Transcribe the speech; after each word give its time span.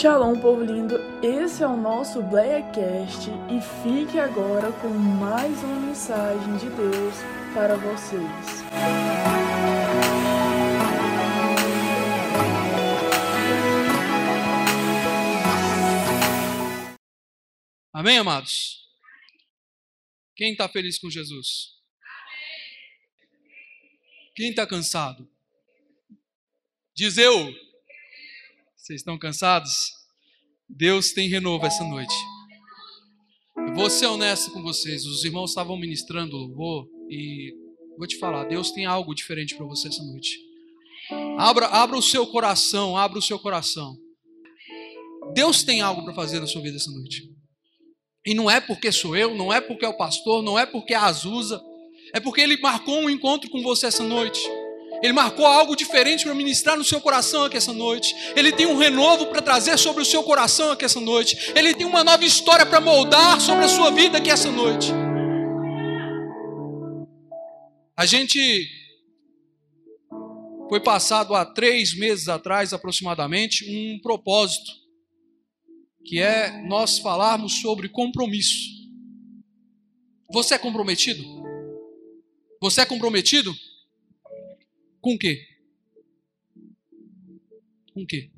Shalom, 0.00 0.40
povo 0.40 0.64
lindo! 0.64 0.94
Esse 1.22 1.62
é 1.62 1.66
o 1.66 1.76
nosso 1.76 2.22
Blackcast 2.22 3.28
e 3.50 3.60
fique 3.84 4.18
agora 4.18 4.72
com 4.80 4.88
mais 4.88 5.62
uma 5.62 5.78
mensagem 5.88 6.56
de 6.56 6.70
Deus 6.70 7.14
para 7.52 7.76
vocês. 7.76 8.64
Amém, 17.92 18.16
amados? 18.16 18.88
Quem 20.34 20.52
está 20.52 20.66
feliz 20.66 20.98
com 20.98 21.10
Jesus? 21.10 21.74
Quem 24.34 24.48
está 24.48 24.66
cansado? 24.66 25.30
Diz 26.94 27.18
eu. 27.18 27.69
Vocês 28.90 29.02
estão 29.02 29.16
cansados? 29.16 29.70
Deus 30.68 31.12
tem 31.12 31.28
renovo 31.28 31.64
essa 31.64 31.84
noite. 31.84 32.12
Eu 33.56 33.72
vou 33.72 33.88
ser 33.88 34.06
honesto 34.06 34.50
com 34.50 34.60
vocês. 34.64 35.06
Os 35.06 35.24
irmãos 35.24 35.50
estavam 35.50 35.78
ministrando 35.78 36.36
louvor 36.36 36.88
e 37.08 37.54
vou 37.96 38.08
te 38.08 38.18
falar, 38.18 38.46
Deus 38.46 38.72
tem 38.72 38.86
algo 38.86 39.14
diferente 39.14 39.54
para 39.54 39.64
você 39.64 39.86
essa 39.86 40.02
noite. 40.02 40.36
Abra, 41.38 41.66
abra 41.66 41.96
o 41.96 42.02
seu 42.02 42.26
coração, 42.26 42.96
abra 42.96 43.20
o 43.20 43.22
seu 43.22 43.38
coração. 43.38 43.96
Deus 45.34 45.62
tem 45.62 45.80
algo 45.80 46.02
para 46.02 46.12
fazer 46.12 46.40
na 46.40 46.48
sua 46.48 46.60
vida 46.60 46.76
essa 46.76 46.90
noite. 46.90 47.22
E 48.26 48.34
não 48.34 48.50
é 48.50 48.60
porque 48.60 48.90
sou 48.90 49.14
eu, 49.14 49.36
não 49.36 49.52
é 49.52 49.60
porque 49.60 49.84
é 49.84 49.88
o 49.88 49.96
pastor, 49.96 50.42
não 50.42 50.58
é 50.58 50.66
porque 50.66 50.94
é 50.94 50.96
a 50.96 51.04
Azusa, 51.04 51.62
é 52.12 52.18
porque 52.18 52.40
ele 52.40 52.56
marcou 52.56 52.98
um 52.98 53.08
encontro 53.08 53.48
com 53.50 53.62
você 53.62 53.86
essa 53.86 54.02
noite. 54.02 54.40
Ele 55.02 55.12
marcou 55.12 55.46
algo 55.46 55.74
diferente 55.74 56.24
para 56.24 56.34
ministrar 56.34 56.76
no 56.76 56.84
seu 56.84 57.00
coração 57.00 57.44
aqui 57.44 57.56
essa 57.56 57.72
noite. 57.72 58.14
Ele 58.36 58.52
tem 58.52 58.66
um 58.66 58.76
renovo 58.76 59.26
para 59.26 59.40
trazer 59.40 59.78
sobre 59.78 60.02
o 60.02 60.04
seu 60.04 60.22
coração 60.22 60.72
aqui 60.72 60.84
essa 60.84 61.00
noite. 61.00 61.52
Ele 61.54 61.74
tem 61.74 61.86
uma 61.86 62.04
nova 62.04 62.24
história 62.24 62.66
para 62.66 62.80
moldar 62.80 63.40
sobre 63.40 63.64
a 63.64 63.68
sua 63.68 63.90
vida 63.90 64.18
aqui 64.18 64.30
essa 64.30 64.50
noite. 64.50 64.92
A 67.96 68.04
gente 68.04 68.68
foi 70.68 70.80
passado 70.80 71.34
há 71.34 71.44
três 71.44 71.96
meses 71.96 72.28
atrás, 72.28 72.72
aproximadamente, 72.72 73.64
um 73.68 73.98
propósito, 74.00 74.70
que 76.04 76.20
é 76.20 76.62
nós 76.68 76.98
falarmos 76.98 77.60
sobre 77.60 77.88
compromisso. 77.88 78.68
Você 80.32 80.54
é 80.54 80.58
comprometido? 80.58 81.24
Você 82.60 82.82
é 82.82 82.86
comprometido? 82.86 83.52
Com 85.00 85.14
o 85.14 85.18
quê? 85.18 85.40
Com 87.94 88.02
o 88.02 88.06
quê? 88.06 88.30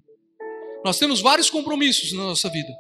Nós 0.85 0.99
temos 0.99 1.21
vários 1.21 1.51
compromissos 1.51 2.13
na 2.13 2.25
nossa 2.25 2.49
vida. 2.49 2.73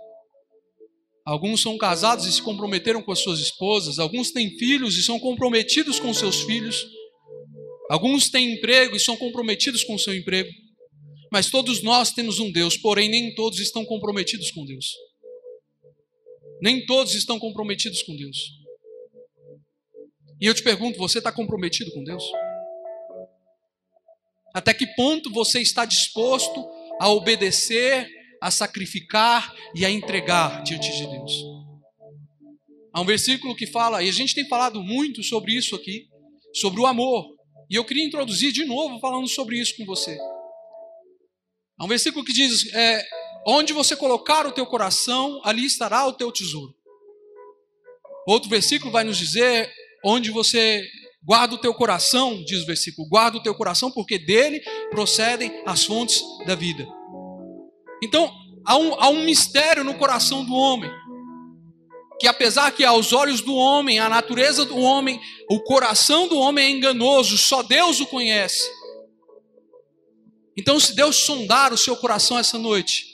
Alguns 1.24 1.62
são 1.62 1.78
casados 1.78 2.27
e 2.27 2.33
se 2.33 2.42
comprometeram 2.42 3.00
com 3.02 3.12
as 3.12 3.20
suas 3.20 3.39
esposas, 3.39 3.98
alguns 3.98 4.33
têm 4.33 4.58
filhos 4.58 4.97
e 4.97 5.02
são 5.02 5.20
comprometidos 5.20 6.00
com 6.00 6.12
seus 6.12 6.42
filhos. 6.42 6.84
Alguns 7.89 8.28
têm 8.28 8.55
emprego 8.55 8.97
e 8.97 9.00
são 9.00 9.16
comprometidos 9.16 9.84
com 9.84 9.94
o 9.94 9.98
seu 9.98 10.14
emprego. 10.14 10.50
Mas 11.30 11.48
todos 11.48 11.83
nós 11.83 12.11
temos 12.12 12.39
um 12.39 12.50
Deus, 12.50 12.77
porém 12.77 13.08
nem 13.08 13.34
todos 13.34 13.61
estão 13.61 13.84
comprometidos 13.84 14.50
com 14.50 14.64
Deus. 14.64 14.94
Nem 16.61 16.84
todos 16.86 17.14
estão 17.14 17.39
comprometidos 17.39 18.02
com 18.02 18.17
Deus. 18.17 18.39
E 20.41 20.46
eu 20.46 20.55
te 20.55 20.62
pergunto, 20.62 20.98
você 20.98 21.19
está 21.19 21.30
comprometido 21.30 21.92
com 21.92 22.02
Deus? 22.02 22.24
Até 24.53 24.75
que 24.75 24.86
ponto 24.95 25.31
você 25.31 25.61
está 25.61 25.84
disposto 25.84 26.69
a 27.00 27.08
obedecer, 27.08 28.08
a 28.41 28.50
sacrificar 28.50 29.55
e 29.74 29.85
a 29.85 29.90
entregar 29.90 30.63
diante 30.63 30.90
de 30.92 31.07
Deus? 31.07 31.33
Há 32.92 33.01
um 33.01 33.07
versículo 33.07 33.57
que 33.57 33.67
fala, 33.67 34.02
e 34.02 34.08
a 34.08 34.12
gente 34.12 34.35
tem 34.35 34.46
falado 34.46 34.83
muito 34.83 35.23
sobre 35.23 35.52
isso 35.52 35.74
aqui, 35.74 36.07
sobre 36.55 36.80
o 36.80 36.86
amor. 36.86 37.35
E 37.70 37.74
eu 37.74 37.85
queria 37.85 38.05
introduzir 38.05 38.52
de 38.52 38.67
novo 38.67 39.01
falando 39.01 39.27
sobre 39.27 39.58
isso 39.58 39.74
com 39.77 39.86
você. 39.86 40.18
Há 41.79 41.85
um 41.85 41.89
versículo 41.89 42.24
que 42.24 42.33
diz: 42.33 42.73
é, 42.74 43.02
Onde 43.46 43.73
você 43.73 43.96
colocar 43.96 44.46
o 44.46 44.52
teu 44.52 44.67
coração, 44.67 45.41
ali 45.42 45.64
estará 45.64 46.07
o 46.07 46.12
teu 46.12 46.30
tesouro. 46.30 46.74
Outro 48.27 48.51
versículo 48.51 48.92
vai 48.92 49.05
nos 49.05 49.17
dizer: 49.17 49.73
Onde 50.05 50.30
você 50.30 50.86
Guarda 51.24 51.55
o 51.55 51.58
teu 51.58 51.72
coração, 51.72 52.42
diz 52.44 52.62
o 52.62 52.66
versículo, 52.66 53.08
guarda 53.08 53.38
o 53.38 53.42
teu 53.42 53.55
coração, 53.55 53.90
porque 53.90 54.18
dele 54.18 54.60
procedem 54.90 55.62
as 55.64 55.84
fontes 55.84 56.22
da 56.46 56.56
vida. 56.56 56.86
Então, 58.02 58.33
há 58.64 58.77
um, 58.77 58.94
há 59.00 59.08
um 59.08 59.24
mistério 59.24 59.84
no 59.84 59.94
coração 59.94 60.44
do 60.44 60.52
homem. 60.52 60.90
Que 62.18 62.27
apesar 62.27 62.72
que 62.72 62.84
aos 62.84 63.12
olhos 63.12 63.40
do 63.40 63.55
homem, 63.55 64.00
a 64.00 64.08
natureza 64.08 64.64
do 64.64 64.77
homem, 64.78 65.20
o 65.48 65.61
coração 65.61 66.27
do 66.27 66.38
homem 66.38 66.64
é 66.64 66.70
enganoso, 66.70 67.38
só 67.38 67.62
Deus 67.62 68.00
o 68.00 68.06
conhece. 68.06 68.68
Então, 70.56 70.78
se 70.78 70.94
Deus 70.94 71.16
sondar 71.16 71.72
o 71.72 71.78
seu 71.78 71.96
coração 71.96 72.38
essa 72.38 72.58
noite, 72.58 73.06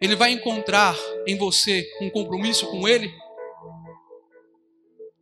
Ele 0.00 0.14
vai 0.14 0.30
encontrar 0.30 0.96
em 1.26 1.36
você 1.36 1.88
um 2.00 2.08
compromisso 2.08 2.66
com 2.68 2.86
Ele? 2.88 3.12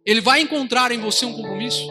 Ele 0.05 0.21
vai 0.21 0.41
encontrar 0.41 0.93
em 0.93 1.01
você 1.01 1.25
um 1.25 1.35
compromisso? 1.35 1.87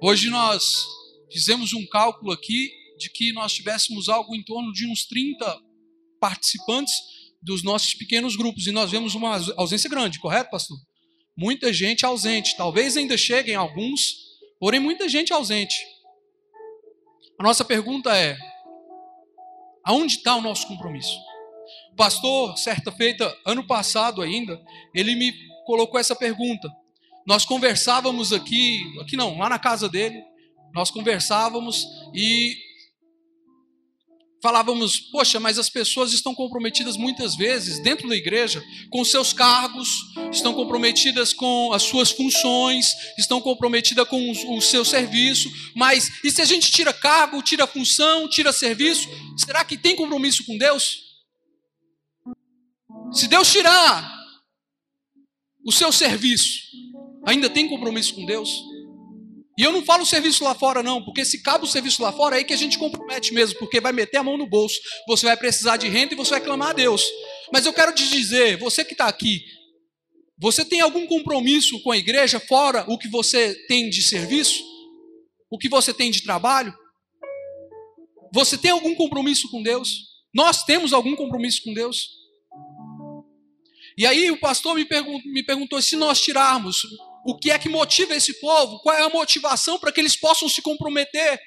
Hoje 0.00 0.30
nós 0.30 0.86
fizemos 1.32 1.72
um 1.72 1.84
cálculo 1.86 2.30
aqui 2.30 2.70
de 2.96 3.10
que 3.10 3.32
nós 3.32 3.52
tivéssemos 3.52 4.08
algo 4.08 4.34
em 4.34 4.42
torno 4.44 4.72
de 4.72 4.86
uns 4.86 5.04
30 5.06 5.60
participantes 6.20 6.94
dos 7.42 7.64
nossos 7.64 7.94
pequenos 7.94 8.36
grupos 8.36 8.68
e 8.68 8.72
nós 8.72 8.92
vemos 8.92 9.16
uma 9.16 9.40
ausência 9.56 9.90
grande, 9.90 10.20
correto, 10.20 10.50
pastor? 10.50 10.78
Muita 11.36 11.72
gente 11.72 12.06
ausente. 12.06 12.56
Talvez 12.56 12.96
ainda 12.96 13.16
cheguem 13.16 13.56
alguns, 13.56 14.38
porém 14.60 14.78
muita 14.78 15.08
gente 15.08 15.32
ausente. 15.32 15.74
A 17.36 17.42
nossa 17.42 17.64
pergunta 17.64 18.16
é: 18.16 18.36
aonde 19.84 20.14
está 20.14 20.36
o 20.36 20.42
nosso 20.42 20.68
compromisso? 20.68 21.18
O 21.92 21.96
pastor, 21.96 22.56
certa 22.56 22.92
feita, 22.92 23.36
ano 23.44 23.66
passado 23.66 24.22
ainda, 24.22 24.60
ele 24.94 25.16
me 25.16 25.32
colocou 25.66 25.98
essa 25.98 26.14
pergunta. 26.14 26.68
Nós 27.28 27.44
conversávamos 27.44 28.32
aqui, 28.32 28.80
aqui 29.02 29.14
não, 29.14 29.36
lá 29.36 29.50
na 29.50 29.58
casa 29.58 29.86
dele, 29.86 30.18
nós 30.72 30.90
conversávamos 30.90 31.86
e 32.14 32.56
falávamos, 34.42 34.98
poxa, 34.98 35.38
mas 35.38 35.58
as 35.58 35.68
pessoas 35.68 36.14
estão 36.14 36.34
comprometidas 36.34 36.96
muitas 36.96 37.36
vezes 37.36 37.80
dentro 37.80 38.08
da 38.08 38.16
igreja 38.16 38.64
com 38.88 39.04
seus 39.04 39.34
cargos, 39.34 39.90
estão 40.32 40.54
comprometidas 40.54 41.34
com 41.34 41.70
as 41.74 41.82
suas 41.82 42.10
funções, 42.10 42.94
estão 43.18 43.42
comprometidas 43.42 44.08
com 44.08 44.30
o 44.56 44.62
seu 44.62 44.82
serviço, 44.82 45.50
mas 45.76 46.10
e 46.24 46.30
se 46.30 46.40
a 46.40 46.46
gente 46.46 46.70
tira 46.70 46.94
cargo, 46.94 47.42
tira 47.42 47.66
função, 47.66 48.26
tira 48.30 48.54
serviço, 48.54 49.06
será 49.36 49.66
que 49.66 49.76
tem 49.76 49.94
compromisso 49.94 50.46
com 50.46 50.56
Deus? 50.56 50.96
Se 53.12 53.28
Deus 53.28 53.52
tirar 53.52 54.16
o 55.62 55.70
seu 55.70 55.92
serviço, 55.92 56.87
ainda 57.26 57.48
tem 57.50 57.68
compromisso 57.68 58.14
com 58.14 58.24
Deus? 58.24 58.50
E 59.58 59.62
eu 59.62 59.72
não 59.72 59.84
falo 59.84 60.06
serviço 60.06 60.44
lá 60.44 60.54
fora, 60.54 60.84
não, 60.84 61.04
porque 61.04 61.24
se 61.24 61.42
cabe 61.42 61.64
o 61.64 61.68
serviço 61.68 62.00
lá 62.00 62.12
fora, 62.12 62.36
é 62.36 62.38
aí 62.38 62.44
que 62.44 62.52
a 62.52 62.56
gente 62.56 62.78
compromete 62.78 63.34
mesmo, 63.34 63.58
porque 63.58 63.80
vai 63.80 63.92
meter 63.92 64.18
a 64.18 64.22
mão 64.22 64.38
no 64.38 64.46
bolso, 64.46 64.78
você 65.06 65.26
vai 65.26 65.36
precisar 65.36 65.76
de 65.76 65.88
renda 65.88 66.14
e 66.14 66.16
você 66.16 66.30
vai 66.30 66.40
clamar 66.40 66.70
a 66.70 66.72
Deus. 66.72 67.04
Mas 67.52 67.66
eu 67.66 67.72
quero 67.72 67.92
te 67.92 68.08
dizer, 68.08 68.56
você 68.56 68.84
que 68.84 68.92
está 68.92 69.08
aqui, 69.08 69.42
você 70.38 70.64
tem 70.64 70.80
algum 70.80 71.04
compromisso 71.08 71.82
com 71.82 71.90
a 71.90 71.96
igreja 71.96 72.38
fora 72.38 72.84
o 72.86 72.96
que 72.96 73.08
você 73.08 73.52
tem 73.66 73.90
de 73.90 74.00
serviço? 74.00 74.62
O 75.50 75.58
que 75.58 75.68
você 75.68 75.92
tem 75.92 76.12
de 76.12 76.22
trabalho? 76.22 76.72
Você 78.32 78.56
tem 78.56 78.70
algum 78.70 78.94
compromisso 78.94 79.50
com 79.50 79.60
Deus? 79.60 80.06
Nós 80.32 80.62
temos 80.62 80.92
algum 80.92 81.16
compromisso 81.16 81.64
com 81.64 81.74
Deus? 81.74 82.10
E 83.96 84.06
aí 84.06 84.30
o 84.30 84.38
pastor 84.38 84.76
me, 84.76 84.86
me 85.24 85.42
perguntou: 85.42 85.82
se 85.82 85.96
nós 85.96 86.20
tirarmos 86.20 86.86
o 87.28 87.36
que 87.36 87.50
é 87.50 87.58
que 87.58 87.68
motiva 87.68 88.16
esse 88.16 88.40
povo, 88.40 88.78
qual 88.78 88.96
é 88.96 89.02
a 89.02 89.10
motivação 89.10 89.78
para 89.78 89.92
que 89.92 90.00
eles 90.00 90.16
possam 90.16 90.48
se 90.48 90.62
comprometer. 90.62 91.38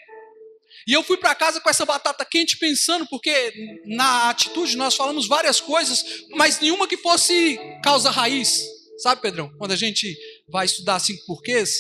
E 0.88 0.94
eu 0.94 1.02
fui 1.02 1.18
para 1.18 1.34
casa 1.34 1.60
com 1.60 1.68
essa 1.72 1.84
batata 1.84 2.24
quente 2.24 2.60
pensando, 2.60 3.08
porque 3.08 3.52
na 3.88 4.30
atitude 4.30 4.78
nós 4.78 4.94
falamos 4.96 5.28
várias 5.28 5.60
coisas, 5.60 6.04
mas 6.36 6.60
nenhuma 6.60 6.88
que 6.88 6.98
fosse 6.98 7.58
causa 7.84 8.12
raiz. 8.12 8.64
Sabe, 9.00 9.24
Pedrão? 9.24 9.52
Quando 9.58 9.72
a 9.72 9.76
gente 9.76 10.16
vai 10.48 10.68
estudar 10.68 11.00
cinco 11.00 11.26
porquês, 11.26 11.80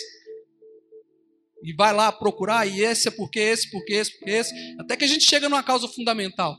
e 1.63 1.71
vai 1.75 1.94
lá 1.94 2.12
procurar, 2.12 2.68
e 2.68 2.81
esse 2.81 3.07
é 3.07 3.12
porque, 3.12 3.39
esse, 3.39 3.69
porque, 3.69 3.94
esse, 3.94 4.18
porque, 4.18 4.31
esse, 4.31 4.51
até 4.80 4.98
que 4.98 5.06
a 5.06 5.07
gente 5.07 5.30
chega 5.30 5.48
numa 5.48 5.62
causa 5.62 5.88
fundamental. 5.88 6.57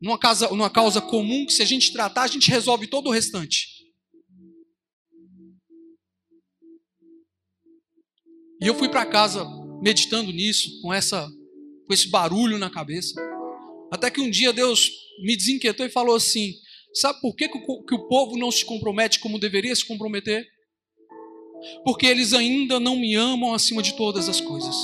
Numa 0.00 0.16
causa, 0.16 0.48
numa 0.48 0.70
causa 0.70 1.00
comum 1.00 1.44
que 1.44 1.52
se 1.52 1.62
a 1.62 1.66
gente 1.66 1.92
tratar, 1.92 2.22
a 2.22 2.28
gente 2.28 2.48
resolve 2.48 2.86
todo 2.86 3.08
o 3.08 3.12
restante. 3.12 3.81
E 8.62 8.66
eu 8.68 8.74
fui 8.76 8.88
para 8.88 9.04
casa 9.04 9.44
meditando 9.82 10.32
nisso, 10.32 10.80
com 10.80 10.94
essa 10.94 11.28
com 11.84 11.92
esse 11.92 12.08
barulho 12.08 12.58
na 12.58 12.70
cabeça. 12.70 13.12
Até 13.90 14.08
que 14.08 14.20
um 14.20 14.30
dia 14.30 14.52
Deus 14.52 14.88
me 15.20 15.36
desinquietou 15.36 15.84
e 15.84 15.90
falou 15.90 16.14
assim: 16.14 16.54
Sabe 16.94 17.20
por 17.20 17.34
que, 17.34 17.48
que, 17.48 17.58
o, 17.58 17.82
que 17.82 17.94
o 17.94 18.06
povo 18.06 18.38
não 18.38 18.52
se 18.52 18.64
compromete 18.64 19.18
como 19.18 19.38
deveria 19.38 19.74
se 19.74 19.84
comprometer? 19.84 20.46
Porque 21.84 22.06
eles 22.06 22.32
ainda 22.32 22.78
não 22.78 22.96
me 22.96 23.16
amam 23.16 23.52
acima 23.52 23.82
de 23.82 23.94
todas 23.94 24.28
as 24.28 24.40
coisas. 24.40 24.76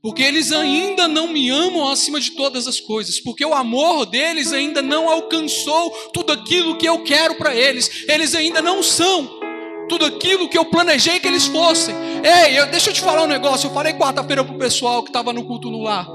Porque 0.00 0.22
eles 0.22 0.52
ainda 0.52 1.08
não 1.08 1.32
me 1.32 1.50
amam 1.50 1.88
acima 1.88 2.20
de 2.20 2.32
todas 2.32 2.68
as 2.68 2.78
coisas, 2.78 3.18
porque 3.20 3.44
o 3.44 3.54
amor 3.54 4.06
deles 4.06 4.52
ainda 4.52 4.82
não 4.82 5.08
alcançou 5.08 5.90
tudo 6.12 6.32
aquilo 6.32 6.76
que 6.76 6.86
eu 6.86 7.02
quero 7.02 7.36
para 7.36 7.56
eles, 7.56 8.06
eles 8.06 8.34
ainda 8.34 8.60
não 8.60 8.82
são 8.82 9.43
tudo 9.88 10.04
aquilo 10.04 10.48
que 10.48 10.58
eu 10.58 10.64
planejei 10.64 11.20
que 11.20 11.26
eles 11.26 11.46
fossem. 11.46 11.94
Ei, 12.22 12.58
eu, 12.58 12.66
deixa 12.66 12.90
eu 12.90 12.94
te 12.94 13.00
falar 13.00 13.22
um 13.22 13.28
negócio. 13.28 13.68
Eu 13.68 13.74
falei 13.74 13.92
quarta-feira 13.94 14.44
para 14.44 14.54
o 14.54 14.58
pessoal 14.58 15.02
que 15.02 15.10
estava 15.10 15.32
no 15.32 15.44
culto 15.44 15.70
no 15.70 15.82
lar. 15.82 16.06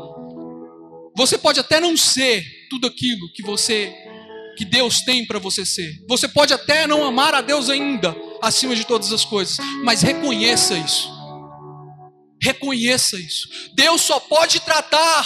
Você 1.15 1.37
pode 1.37 1.59
até 1.59 1.79
não 1.79 1.97
ser 1.97 2.45
tudo 2.69 2.87
aquilo 2.87 3.31
que 3.33 3.43
você, 3.43 3.93
que 4.57 4.65
Deus 4.65 5.01
tem 5.01 5.25
para 5.25 5.39
você 5.39 5.65
ser. 5.65 5.91
Você 6.07 6.27
pode 6.27 6.53
até 6.53 6.87
não 6.87 7.03
amar 7.03 7.33
a 7.33 7.41
Deus 7.41 7.69
ainda 7.69 8.15
acima 8.41 8.75
de 8.75 8.85
todas 8.85 9.11
as 9.11 9.25
coisas, 9.25 9.57
mas 9.83 10.01
reconheça 10.01 10.75
isso. 10.75 11.09
Reconheça 12.41 13.17
isso. 13.17 13.49
Deus 13.75 14.01
só 14.01 14.19
pode 14.19 14.61
tratar 14.61 15.25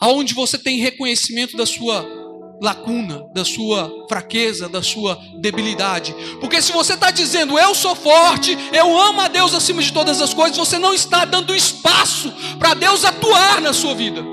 aonde 0.00 0.32
você 0.32 0.56
tem 0.56 0.78
reconhecimento 0.78 1.56
da 1.56 1.66
sua 1.66 2.17
lacuna, 2.60 3.24
da 3.32 3.44
sua 3.44 3.90
fraqueza, 4.08 4.68
da 4.68 4.82
sua 4.82 5.18
debilidade. 5.40 6.14
Porque 6.40 6.60
se 6.60 6.72
você 6.72 6.94
está 6.94 7.10
dizendo 7.10 7.58
eu 7.58 7.74
sou 7.74 7.94
forte, 7.94 8.56
eu 8.72 8.98
amo 8.98 9.20
a 9.20 9.28
Deus 9.28 9.54
acima 9.54 9.82
de 9.82 9.92
todas 9.92 10.20
as 10.20 10.34
coisas, 10.34 10.56
você 10.56 10.78
não 10.78 10.92
está 10.92 11.24
dando 11.24 11.54
espaço 11.54 12.32
para 12.58 12.74
Deus 12.74 13.04
atuar 13.04 13.60
na 13.60 13.72
sua 13.72 13.94
vida. 13.94 14.24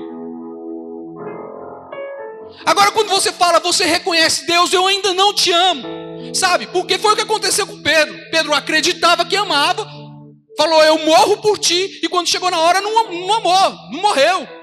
Agora, 2.64 2.90
quando 2.90 3.10
você 3.10 3.32
fala, 3.32 3.60
você 3.60 3.84
reconhece 3.84 4.44
Deus, 4.46 4.72
eu 4.72 4.86
ainda 4.86 5.14
não 5.14 5.32
te 5.32 5.52
amo, 5.52 6.34
sabe? 6.34 6.66
Porque 6.66 6.98
foi 6.98 7.12
o 7.12 7.16
que 7.16 7.22
aconteceu 7.22 7.66
com 7.66 7.80
Pedro. 7.80 8.18
Pedro 8.30 8.52
acreditava 8.52 9.24
que 9.24 9.36
amava, 9.36 9.86
falou 10.56 10.82
eu 10.82 10.98
morro 11.04 11.36
por 11.36 11.58
ti, 11.58 12.00
e 12.02 12.08
quando 12.08 12.28
chegou 12.28 12.50
na 12.50 12.58
hora, 12.58 12.80
não, 12.80 12.92
não 12.92 13.34
amou, 13.34 13.70
não 13.92 14.00
morreu. 14.02 14.55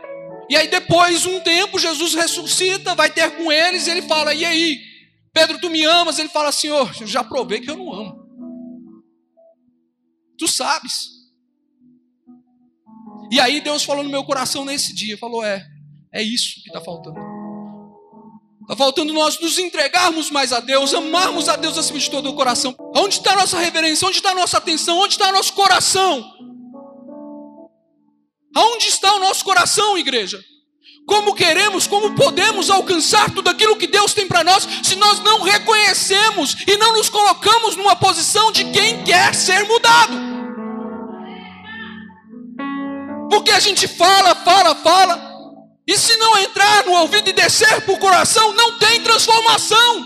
E 0.53 0.55
aí 0.55 0.67
depois, 0.67 1.25
um 1.25 1.39
tempo, 1.39 1.79
Jesus 1.79 2.13
ressuscita, 2.13 2.93
vai 2.93 3.09
ter 3.09 3.35
com 3.37 3.51
eles, 3.51 3.87
e 3.87 3.89
ele 3.89 4.03
fala: 4.03 4.35
"E 4.35 4.45
aí, 4.45 4.79
Pedro, 5.33 5.59
tu 5.59 5.67
me 5.67 5.83
amas?" 5.83 6.19
Ele 6.19 6.29
fala: 6.29 6.51
"Senhor, 6.51 6.95
eu 7.01 7.07
já 7.07 7.23
provei 7.23 7.59
que 7.59 7.71
eu 7.71 7.75
não 7.75 7.91
amo. 7.91 8.23
Tu 10.37 10.47
sabes." 10.47 11.09
E 13.31 13.39
aí 13.39 13.61
Deus 13.61 13.83
falou 13.83 14.03
no 14.03 14.11
meu 14.11 14.23
coração 14.23 14.63
nesse 14.63 14.93
dia, 14.93 15.17
falou: 15.17 15.43
"É, 15.43 15.65
é 16.13 16.21
isso 16.21 16.61
que 16.61 16.69
está 16.69 16.79
faltando." 16.79 17.19
Está 18.61 18.75
faltando 18.75 19.11
nós 19.11 19.39
nos 19.39 19.57
entregarmos 19.57 20.29
mais 20.29 20.53
a 20.53 20.59
Deus, 20.59 20.93
amarmos 20.93 21.49
a 21.49 21.55
Deus 21.55 21.79
acima 21.79 21.97
de 21.97 22.11
todo 22.11 22.29
o 22.29 22.35
coração. 22.35 22.75
Onde 22.95 23.15
está 23.15 23.33
a 23.33 23.37
nossa 23.37 23.57
reverência? 23.57 24.07
Onde 24.07 24.17
está 24.17 24.29
a 24.29 24.35
nossa 24.35 24.59
atenção? 24.59 24.99
Onde 24.99 25.15
está 25.15 25.29
o 25.29 25.33
nosso 25.33 25.53
coração? 25.53 26.31
Aonde 28.55 28.87
está 28.87 29.15
o 29.15 29.19
nosso 29.19 29.43
coração, 29.43 29.97
igreja? 29.97 30.43
Como 31.05 31.33
queremos, 31.33 31.85
como 31.85 32.15
podemos 32.15 32.69
alcançar 32.69 33.29
tudo 33.31 33.49
aquilo 33.49 33.75
que 33.75 33.87
Deus 33.87 34.13
tem 34.13 34.27
para 34.27 34.43
nós 34.43 34.67
se 34.83 34.95
nós 34.95 35.19
não 35.19 35.41
reconhecemos 35.41 36.55
e 36.65 36.77
não 36.77 36.93
nos 36.93 37.09
colocamos 37.09 37.75
numa 37.75 37.95
posição 37.95 38.51
de 38.51 38.65
quem 38.71 39.03
quer 39.03 39.35
ser 39.35 39.65
mudado? 39.65 40.13
Porque 43.29 43.51
a 43.51 43.59
gente 43.59 43.87
fala, 43.87 44.35
fala, 44.35 44.75
fala, 44.75 45.33
e 45.85 45.97
se 45.97 46.15
não 46.17 46.37
entrar 46.37 46.85
no 46.85 46.93
ouvido 46.93 47.29
e 47.29 47.33
descer 47.33 47.81
para 47.81 47.93
o 47.93 47.99
coração, 47.99 48.53
não 48.53 48.77
tem 48.77 49.01
transformação. 49.01 50.05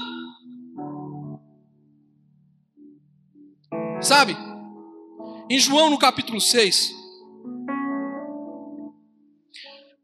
Sabe? 4.02 4.36
Em 5.50 5.60
João 5.60 5.90
no 5.90 6.00
capítulo 6.00 6.42
6, 6.42 6.97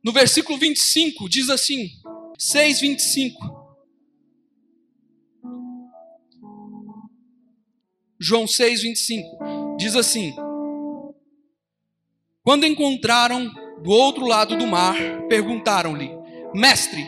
No 0.03 0.11
versículo 0.11 0.59
25 0.59 1.29
diz 1.29 1.49
assim, 1.49 1.89
6, 2.37 2.81
25. 2.81 3.63
João 8.19 8.45
6, 8.45 8.81
25. 8.81 9.77
Diz 9.77 9.95
assim: 9.95 10.35
Quando 12.43 12.65
encontraram 12.65 13.49
do 13.81 13.91
outro 13.91 14.25
lado 14.25 14.57
do 14.57 14.67
mar, 14.67 14.95
perguntaram-lhe: 15.29 16.09
Mestre, 16.53 17.05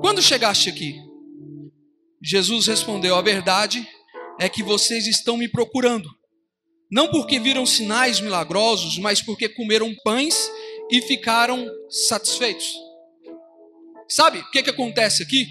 quando 0.00 0.22
chegaste 0.22 0.68
aqui? 0.68 1.00
Jesus 2.22 2.66
respondeu: 2.68 3.16
A 3.16 3.22
verdade 3.22 3.86
é 4.38 4.48
que 4.48 4.62
vocês 4.62 5.06
estão 5.08 5.36
me 5.36 5.48
procurando, 5.48 6.08
não 6.88 7.10
porque 7.10 7.40
viram 7.40 7.66
sinais 7.66 8.20
milagrosos, 8.20 8.98
mas 8.98 9.20
porque 9.20 9.48
comeram 9.48 9.94
pães 10.04 10.48
e 10.90 11.02
ficaram 11.02 11.66
satisfeitos. 11.88 12.72
Sabe 14.08 14.38
o 14.38 14.50
que, 14.50 14.62
que 14.62 14.70
acontece 14.70 15.22
aqui? 15.22 15.46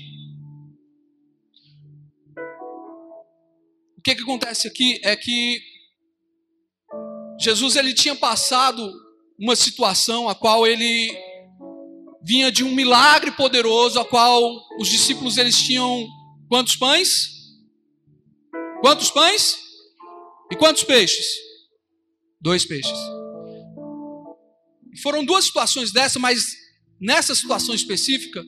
O 3.98 4.02
que, 4.02 4.16
que 4.16 4.22
acontece 4.24 4.68
aqui 4.68 5.00
é 5.04 5.16
que 5.16 5.62
Jesus 7.40 7.76
ele 7.76 7.94
tinha 7.94 8.16
passado 8.16 8.92
uma 9.40 9.56
situação 9.56 10.28
a 10.28 10.34
qual 10.34 10.66
ele 10.66 11.16
vinha 12.24 12.52
de 12.52 12.64
um 12.64 12.74
milagre 12.74 13.32
poderoso, 13.32 14.00
a 14.00 14.06
qual 14.06 14.42
os 14.80 14.90
discípulos 14.90 15.38
eles 15.38 15.56
tinham 15.56 16.08
quantos 16.50 16.76
pães? 16.76 17.30
Quantos 18.82 19.12
pães? 19.12 19.58
E 20.52 20.56
quantos 20.56 20.84
peixes? 20.84 21.28
Dois 22.42 22.66
peixes. 22.66 22.98
Foram 25.02 25.24
duas 25.24 25.46
situações 25.46 25.92
dessa, 25.92 26.20
mas 26.20 26.56
nessa 27.00 27.36
situação 27.36 27.76
específica, 27.76 28.44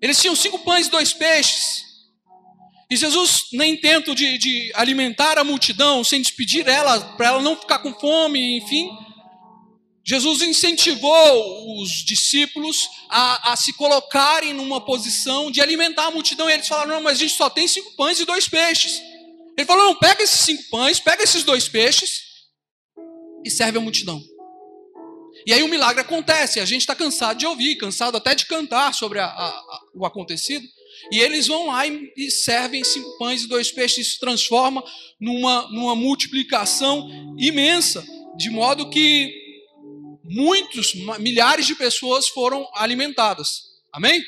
eles 0.00 0.20
tinham 0.20 0.36
cinco 0.36 0.58
pães 0.60 0.86
e 0.86 0.90
dois 0.90 1.12
peixes. 1.12 1.84
E 2.88 2.96
Jesus, 2.96 3.48
no 3.52 3.64
intento 3.64 4.14
de, 4.14 4.38
de 4.38 4.72
alimentar 4.74 5.38
a 5.38 5.44
multidão, 5.44 6.04
sem 6.04 6.22
despedir 6.22 6.68
ela, 6.68 7.00
para 7.16 7.28
ela 7.28 7.42
não 7.42 7.56
ficar 7.56 7.80
com 7.80 7.92
fome, 7.94 8.58
enfim, 8.58 8.88
Jesus 10.04 10.40
incentivou 10.40 11.82
os 11.82 12.04
discípulos 12.04 12.88
a, 13.08 13.52
a, 13.52 13.56
se 13.56 13.72
colocarem 13.72 14.52
numa 14.54 14.80
posição 14.80 15.50
de 15.50 15.60
alimentar 15.60 16.06
a 16.06 16.10
multidão. 16.12 16.48
E 16.48 16.52
eles 16.52 16.68
falaram: 16.68 16.94
não, 16.94 17.02
mas 17.02 17.16
a 17.16 17.20
gente 17.22 17.34
só 17.34 17.50
tem 17.50 17.66
cinco 17.66 17.96
pães 17.96 18.20
e 18.20 18.24
dois 18.24 18.46
peixes. 18.46 19.02
Ele 19.56 19.66
falou: 19.66 19.86
não, 19.86 19.98
pega 19.98 20.22
esses 20.22 20.38
cinco 20.38 20.62
pães, 20.70 21.00
pega 21.00 21.24
esses 21.24 21.42
dois 21.42 21.68
peixes 21.68 22.22
e 23.44 23.50
serve 23.50 23.78
a 23.78 23.80
multidão. 23.80 24.22
E 25.46 25.52
aí 25.52 25.62
o 25.62 25.68
milagre 25.68 26.00
acontece, 26.00 26.58
a 26.58 26.64
gente 26.64 26.80
está 26.80 26.94
cansado 26.94 27.38
de 27.38 27.46
ouvir, 27.46 27.76
cansado 27.76 28.16
até 28.16 28.34
de 28.34 28.46
cantar 28.46 28.92
sobre 28.92 29.20
a, 29.20 29.26
a, 29.26 29.46
a, 29.46 29.80
o 29.94 30.04
acontecido. 30.04 30.66
E 31.12 31.20
eles 31.20 31.46
vão 31.46 31.68
lá 31.68 31.86
e, 31.86 32.12
e, 32.16 32.30
servem 32.32 32.82
cinco 32.82 33.16
pães 33.16 33.44
e 33.44 33.48
dois 33.48 33.70
peixes, 33.70 34.08
isso 34.08 34.18
transforma 34.18 34.82
numa, 35.20 35.68
numa 35.70 35.94
multiplicação 35.94 37.08
imensa, 37.38 38.04
de 38.36 38.50
modo 38.50 38.90
que 38.90 39.32
muitos, 40.24 40.94
milhares 41.20 41.66
de 41.66 41.76
pessoas 41.76 42.26
foram 42.26 42.68
alimentadas. 42.74 43.66
Amém? 43.92 44.20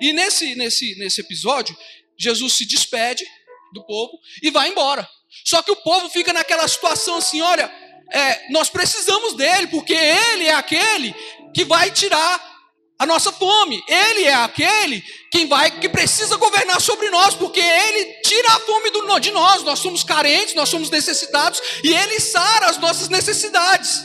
E 0.00 0.12
nesse, 0.12 0.54
nesse, 0.54 0.96
nesse 0.98 1.20
episódio, 1.20 1.76
Jesus 2.16 2.52
se 2.52 2.64
despede 2.64 3.24
do 3.72 3.84
povo 3.84 4.12
e 4.40 4.50
vai 4.50 4.68
embora. 4.68 5.08
Só 5.44 5.62
que 5.62 5.70
o 5.70 5.76
povo 5.76 6.08
fica 6.10 6.32
naquela 6.32 6.66
situação 6.68 7.16
assim: 7.16 7.40
olha, 7.40 7.72
é, 8.12 8.50
nós 8.50 8.68
precisamos 8.68 9.34
dele, 9.34 9.68
porque 9.68 9.94
ele 9.94 10.46
é 10.46 10.54
aquele 10.54 11.14
que 11.54 11.64
vai 11.64 11.90
tirar 11.90 12.50
a 12.98 13.06
nossa 13.06 13.32
fome. 13.32 13.82
Ele 13.88 14.24
é 14.24 14.34
aquele 14.34 15.02
quem 15.30 15.48
vai 15.48 15.70
que 15.70 15.88
precisa 15.88 16.36
governar 16.36 16.80
sobre 16.80 17.08
nós, 17.08 17.34
porque 17.34 17.60
ele 17.60 18.04
tira 18.22 18.48
a 18.52 18.60
fome 18.60 18.90
do, 18.90 19.18
de 19.18 19.30
nós. 19.30 19.62
Nós 19.62 19.78
somos 19.78 20.04
carentes, 20.04 20.54
nós 20.54 20.68
somos 20.68 20.90
necessitados 20.90 21.62
e 21.82 21.94
ele 21.94 22.20
sara 22.20 22.66
as 22.66 22.78
nossas 22.78 23.08
necessidades. 23.08 24.04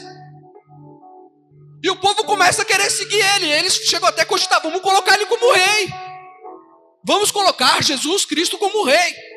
E 1.84 1.90
o 1.90 1.98
povo 1.98 2.24
começa 2.24 2.62
a 2.62 2.66
querer 2.66 2.90
seguir 2.90 3.22
ele. 3.36 3.52
Eles 3.52 3.76
chegam 3.76 4.08
até 4.08 4.22
a 4.22 4.26
cogitar: 4.26 4.62
vamos 4.62 4.82
colocar 4.82 5.16
ele 5.16 5.26
como 5.26 5.52
rei. 5.52 5.90
Vamos 7.04 7.32
colocar 7.32 7.84
Jesus 7.84 8.26
Cristo 8.26 8.58
como 8.58 8.84
rei. 8.84 9.35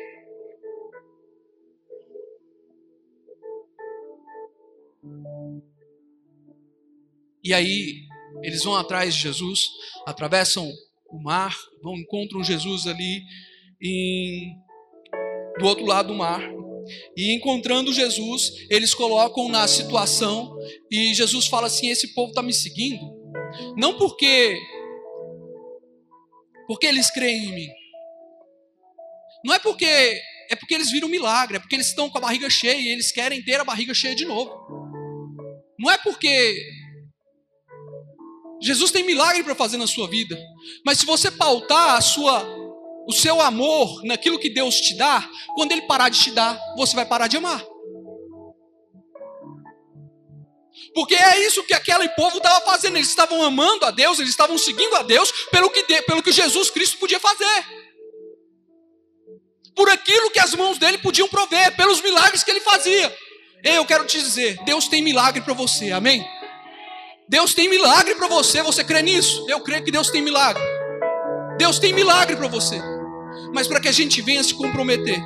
E 7.43 7.53
aí 7.53 8.07
eles 8.43 8.63
vão 8.63 8.75
atrás 8.75 9.13
de 9.13 9.21
Jesus, 9.21 9.69
atravessam 10.05 10.71
o 11.09 11.21
mar, 11.21 11.55
vão 11.81 11.95
encontram 11.95 12.43
Jesus 12.43 12.87
ali 12.87 13.21
em, 13.81 14.55
do 15.57 15.65
outro 15.65 15.85
lado 15.85 16.09
do 16.09 16.15
mar. 16.15 16.41
E 17.15 17.33
encontrando 17.33 17.93
Jesus, 17.93 18.51
eles 18.69 18.93
colocam 18.93 19.49
na 19.49 19.67
situação 19.67 20.57
e 20.89 21.13
Jesus 21.13 21.47
fala 21.47 21.67
assim: 21.67 21.89
esse 21.89 22.13
povo 22.13 22.29
está 22.29 22.41
me 22.41 22.53
seguindo, 22.53 23.03
não 23.77 23.97
porque 23.97 24.57
porque 26.67 26.87
eles 26.87 27.11
creem 27.11 27.45
em 27.45 27.53
mim, 27.53 27.69
não 29.43 29.53
é 29.53 29.59
porque 29.59 29.85
é 30.49 30.55
porque 30.55 30.73
eles 30.73 30.91
viram 30.91 31.07
um 31.07 31.11
milagre, 31.11 31.57
é 31.57 31.59
porque 31.59 31.75
eles 31.75 31.87
estão 31.87 32.09
com 32.09 32.17
a 32.17 32.21
barriga 32.21 32.49
cheia 32.49 32.79
e 32.79 32.87
eles 32.87 33.11
querem 33.11 33.43
ter 33.43 33.59
a 33.59 33.65
barriga 33.65 33.93
cheia 33.93 34.15
de 34.15 34.25
novo. 34.25 34.51
Não 35.77 35.91
é 35.91 35.97
porque 35.99 36.59
Jesus 38.61 38.91
tem 38.91 39.03
milagre 39.03 39.43
para 39.43 39.55
fazer 39.55 39.77
na 39.77 39.87
sua 39.87 40.07
vida, 40.07 40.37
mas 40.85 40.97
se 40.97 41.05
você 41.05 41.31
pautar 41.31 41.95
a 41.95 42.01
sua 42.01 42.43
o 43.07 43.11
seu 43.13 43.41
amor 43.41 44.03
naquilo 44.03 44.37
que 44.37 44.51
Deus 44.51 44.75
te 44.75 44.95
dá, 44.95 45.27
quando 45.55 45.71
Ele 45.71 45.81
parar 45.83 46.09
de 46.09 46.19
te 46.19 46.29
dar, 46.29 46.59
você 46.77 46.95
vai 46.95 47.07
parar 47.07 47.27
de 47.27 47.37
amar. 47.37 47.59
Porque 50.93 51.15
é 51.15 51.45
isso 51.45 51.63
que 51.63 51.73
aquele 51.73 52.07
povo 52.09 52.37
estava 52.37 52.63
fazendo. 52.65 52.97
Eles 52.97 53.09
estavam 53.09 53.41
amando 53.43 53.85
a 53.85 53.91
Deus, 53.91 54.19
eles 54.19 54.31
estavam 54.31 54.57
seguindo 54.57 54.95
a 54.95 55.03
Deus 55.03 55.31
pelo 55.51 55.69
que, 55.69 55.83
pelo 56.03 56.21
que 56.21 56.31
Jesus 56.31 56.69
Cristo 56.69 56.97
podia 56.97 57.19
fazer. 57.19 57.65
Por 59.75 59.89
aquilo 59.89 60.29
que 60.29 60.39
as 60.39 60.53
mãos 60.53 60.77
dele 60.77 60.97
podiam 60.97 61.27
prover, 61.27 61.75
pelos 61.75 62.01
milagres 62.01 62.43
que 62.43 62.51
ele 62.51 62.61
fazia. 62.61 63.15
Eu 63.63 63.85
quero 63.85 64.05
te 64.05 64.19
dizer, 64.19 64.57
Deus 64.63 64.87
tem 64.87 65.01
milagre 65.01 65.41
para 65.41 65.53
você, 65.53 65.91
amém? 65.91 66.25
Deus 67.29 67.53
tem 67.53 67.69
milagre 67.69 68.15
para 68.15 68.27
você, 68.27 68.63
você 68.63 68.83
crê 68.83 69.03
nisso? 69.03 69.45
Eu 69.47 69.61
creio 69.61 69.83
que 69.83 69.91
Deus 69.91 70.09
tem 70.09 70.19
milagre. 70.19 70.63
Deus 71.59 71.77
tem 71.77 71.93
milagre 71.93 72.35
para 72.35 72.47
você. 72.47 72.81
Mas 73.53 73.67
para 73.67 73.79
que 73.79 73.87
a 73.87 73.91
gente 73.91 74.19
venha 74.19 74.43
se 74.43 74.55
comprometer, 74.55 75.21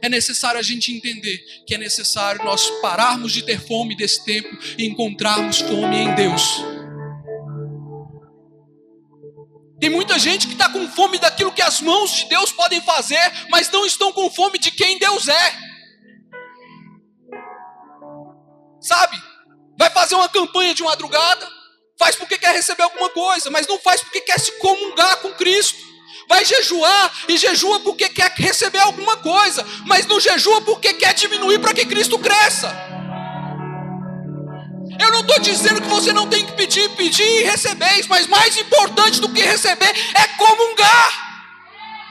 é 0.00 0.08
necessário 0.08 0.60
a 0.60 0.62
gente 0.62 0.92
entender 0.92 1.38
que 1.66 1.74
é 1.74 1.78
necessário 1.78 2.44
nós 2.44 2.70
pararmos 2.80 3.32
de 3.32 3.42
ter 3.42 3.60
fome 3.60 3.96
desse 3.96 4.24
tempo 4.24 4.48
e 4.78 4.86
encontrarmos 4.86 5.60
fome 5.60 5.96
em 5.96 6.14
Deus. 6.14 6.62
Tem 9.80 9.90
muita 9.90 10.20
gente 10.20 10.46
que 10.46 10.52
está 10.52 10.68
com 10.68 10.86
fome 10.90 11.18
daquilo 11.18 11.50
que 11.50 11.62
as 11.62 11.80
mãos 11.80 12.12
de 12.12 12.28
Deus 12.28 12.52
podem 12.52 12.80
fazer, 12.82 13.48
mas 13.50 13.68
não 13.72 13.84
estão 13.84 14.12
com 14.12 14.30
fome 14.30 14.56
de 14.56 14.70
quem 14.70 15.00
Deus 15.00 15.26
é. 15.26 15.52
Sabe? 18.80 19.29
Vai 19.80 19.88
fazer 19.88 20.14
uma 20.14 20.28
campanha 20.28 20.74
de 20.74 20.82
madrugada, 20.82 21.48
faz 21.98 22.14
porque 22.14 22.36
quer 22.36 22.54
receber 22.54 22.82
alguma 22.82 23.08
coisa, 23.08 23.50
mas 23.50 23.66
não 23.66 23.78
faz 23.78 24.02
porque 24.02 24.20
quer 24.20 24.38
se 24.38 24.52
comungar 24.58 25.16
com 25.22 25.32
Cristo 25.32 25.88
vai 26.28 26.44
jejuar 26.44 27.12
e 27.28 27.36
jejua 27.36 27.80
porque 27.80 28.08
quer 28.08 28.32
receber 28.36 28.78
alguma 28.78 29.16
coisa, 29.16 29.66
mas 29.84 30.06
não 30.06 30.20
jejua 30.20 30.60
porque 30.60 30.94
quer 30.94 31.12
diminuir 31.12 31.58
para 31.58 31.74
que 31.74 31.84
Cristo 31.84 32.16
cresça. 32.20 32.72
Eu 35.00 35.10
não 35.10 35.22
estou 35.22 35.40
dizendo 35.40 35.80
que 35.80 35.88
você 35.88 36.12
não 36.12 36.28
tem 36.28 36.44
que 36.46 36.52
pedir, 36.52 36.88
pedir 36.90 37.24
e 37.24 37.42
receber, 37.42 38.06
mas 38.08 38.28
mais 38.28 38.56
importante 38.58 39.20
do 39.20 39.28
que 39.30 39.42
receber 39.42 39.92
é 40.14 40.28
comungar. 40.36 41.29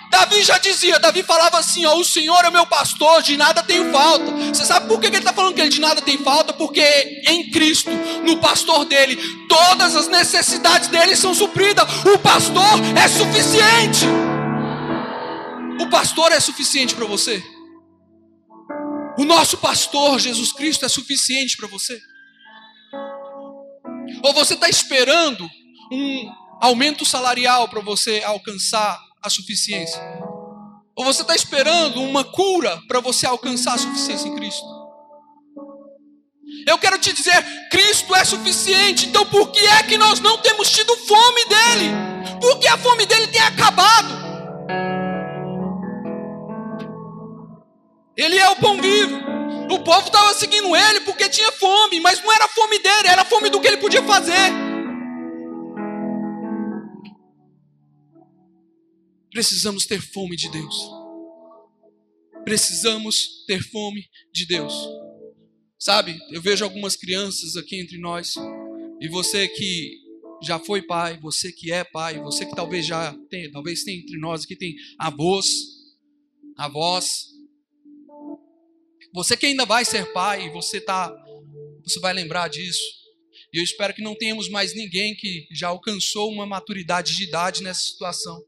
Davi 0.09 0.43
já 0.43 0.57
dizia, 0.57 0.99
Davi 0.99 1.21
falava 1.21 1.59
assim: 1.59 1.85
ó, 1.85 1.95
o 1.95 2.03
Senhor 2.03 2.43
é 2.43 2.49
meu 2.49 2.65
pastor, 2.65 3.21
de 3.21 3.37
nada 3.37 3.61
tenho 3.61 3.91
falta. 3.91 4.31
Você 4.31 4.65
sabe 4.65 4.87
por 4.87 4.99
que 4.99 5.07
ele 5.07 5.17
está 5.17 5.31
falando 5.31 5.53
que 5.53 5.61
ele 5.61 5.69
de 5.69 5.79
nada 5.79 6.01
tem 6.01 6.17
falta? 6.17 6.51
Porque 6.51 6.81
em 7.27 7.51
Cristo, 7.51 7.91
no 8.25 8.37
pastor 8.37 8.85
dele, 8.85 9.17
todas 9.47 9.95
as 9.95 10.07
necessidades 10.07 10.87
dele 10.87 11.15
são 11.15 11.33
supridas. 11.33 11.85
O 12.05 12.17
pastor 12.17 12.79
é 12.97 13.07
suficiente. 13.07 14.05
O 15.79 15.89
pastor 15.89 16.31
é 16.31 16.39
suficiente 16.39 16.95
para 16.95 17.05
você. 17.05 17.43
O 19.17 19.25
nosso 19.25 19.57
pastor, 19.57 20.19
Jesus 20.19 20.51
Cristo, 20.51 20.85
é 20.85 20.89
suficiente 20.89 21.55
para 21.55 21.67
você. 21.67 21.99
Ou 24.23 24.33
você 24.33 24.55
está 24.55 24.67
esperando 24.67 25.47
um 25.91 26.31
aumento 26.61 27.05
salarial 27.05 27.67
para 27.69 27.81
você 27.81 28.21
alcançar 28.25 29.08
a 29.23 29.29
suficiência? 29.29 30.01
Ou 30.95 31.05
você 31.05 31.21
está 31.21 31.35
esperando 31.35 32.01
uma 32.01 32.23
cura 32.23 32.81
para 32.87 32.99
você 32.99 33.25
alcançar 33.25 33.73
a 33.73 33.77
suficiência 33.77 34.27
em 34.27 34.35
Cristo? 34.35 34.65
Eu 36.67 36.77
quero 36.77 36.97
te 36.97 37.13
dizer, 37.13 37.41
Cristo 37.69 38.13
é 38.15 38.25
suficiente, 38.25 39.05
então 39.05 39.25
por 39.25 39.51
que 39.51 39.59
é 39.59 39.83
que 39.83 39.97
nós 39.97 40.19
não 40.19 40.37
temos 40.39 40.69
tido 40.69 40.95
fome 40.97 41.45
dele? 41.45 42.39
Porque 42.41 42.67
a 42.67 42.77
fome 42.77 43.05
dele 43.05 43.27
tem 43.27 43.41
acabado. 43.41 44.19
Ele 48.17 48.37
é 48.37 48.49
o 48.49 48.55
pão 48.57 48.81
vivo. 48.81 49.17
O 49.71 49.79
povo 49.79 50.07
estava 50.07 50.33
seguindo 50.33 50.75
ele 50.75 51.01
porque 51.01 51.29
tinha 51.29 51.51
fome, 51.53 51.99
mas 52.01 52.21
não 52.21 52.33
era 52.33 52.47
fome 52.49 52.79
dele, 52.79 53.07
era 53.07 53.23
fome 53.23 53.49
do 53.49 53.61
que 53.61 53.67
ele 53.67 53.77
podia 53.77 54.03
fazer. 54.03 54.68
Precisamos 59.31 59.85
ter 59.85 60.01
fome 60.01 60.35
de 60.35 60.49
Deus. 60.49 60.75
Precisamos 62.43 63.45
ter 63.45 63.61
fome 63.61 64.09
de 64.33 64.45
Deus. 64.45 64.73
Sabe, 65.77 66.19
eu 66.31 66.41
vejo 66.41 66.63
algumas 66.63 66.95
crianças 66.95 67.55
aqui 67.55 67.79
entre 67.79 67.97
nós, 67.97 68.35
e 68.99 69.07
você 69.07 69.47
que 69.47 69.97
já 70.41 70.59
foi 70.59 70.81
pai, 70.81 71.17
você 71.19 71.51
que 71.51 71.71
é 71.71 71.83
pai, 71.83 72.19
você 72.19 72.45
que 72.45 72.55
talvez 72.55 72.85
já 72.85 73.15
tem, 73.29 73.49
talvez 73.51 73.83
tem 73.83 73.99
entre 73.99 74.17
nós 74.17 74.43
aqui 74.43 74.55
tem 74.55 74.75
avós, 74.97 75.47
avós. 76.57 77.29
Você 79.13 79.35
que 79.35 79.45
ainda 79.45 79.65
vai 79.65 79.85
ser 79.85 80.11
pai, 80.11 80.49
você 80.51 80.79
tá, 80.81 81.13
você 81.83 81.99
vai 81.99 82.13
lembrar 82.13 82.47
disso. 82.47 82.83
E 83.53 83.57
eu 83.57 83.63
espero 83.63 83.93
que 83.93 84.03
não 84.03 84.15
tenhamos 84.15 84.49
mais 84.49 84.75
ninguém 84.75 85.15
que 85.15 85.47
já 85.51 85.69
alcançou 85.69 86.31
uma 86.31 86.45
maturidade 86.45 87.15
de 87.15 87.23
idade 87.23 87.63
nessa 87.63 87.81
situação. 87.81 88.43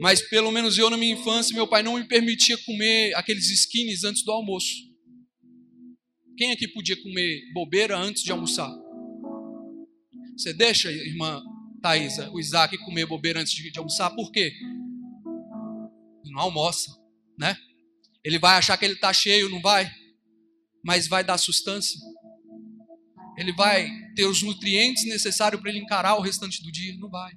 Mas 0.00 0.22
pelo 0.22 0.52
menos 0.52 0.78
eu 0.78 0.88
na 0.88 0.96
minha 0.96 1.14
infância, 1.14 1.54
meu 1.54 1.66
pai 1.66 1.82
não 1.82 1.98
me 1.98 2.06
permitia 2.06 2.56
comer 2.58 3.14
aqueles 3.14 3.50
skins 3.50 4.04
antes 4.04 4.22
do 4.22 4.30
almoço. 4.30 4.88
Quem 6.36 6.52
aqui 6.52 6.68
podia 6.68 7.00
comer 7.02 7.42
bobeira 7.52 7.98
antes 7.98 8.22
de 8.22 8.30
almoçar? 8.30 8.72
Você 10.36 10.52
deixa, 10.52 10.92
irmã 10.92 11.42
Thaisa, 11.82 12.30
o 12.30 12.38
Isaac 12.38 12.78
comer 12.78 13.06
bobeira 13.06 13.40
antes 13.40 13.52
de, 13.52 13.76
almoçar? 13.76 14.10
Por 14.10 14.30
quê? 14.30 14.52
Ele 16.24 16.32
não 16.32 16.42
almoça, 16.42 16.96
né? 17.36 17.56
Ele 18.24 18.38
vai 18.38 18.56
achar 18.56 18.76
que 18.76 18.84
ele 18.84 18.94
está 18.94 19.12
cheio, 19.12 19.48
não 19.48 19.60
vai? 19.60 19.90
Mas 20.84 21.08
vai 21.08 21.24
dar 21.24 21.38
sustância. 21.38 21.98
Ele 23.36 23.52
vai 23.52 23.90
ter 24.14 24.26
os 24.26 24.42
nutrientes 24.42 25.04
necessários 25.06 25.60
para 25.60 25.70
ele 25.70 25.80
encarar 25.80 26.16
o 26.16 26.20
restante 26.22 26.62
do 26.62 26.70
dia? 26.70 26.96
Não 26.98 27.08
vai. 27.08 27.32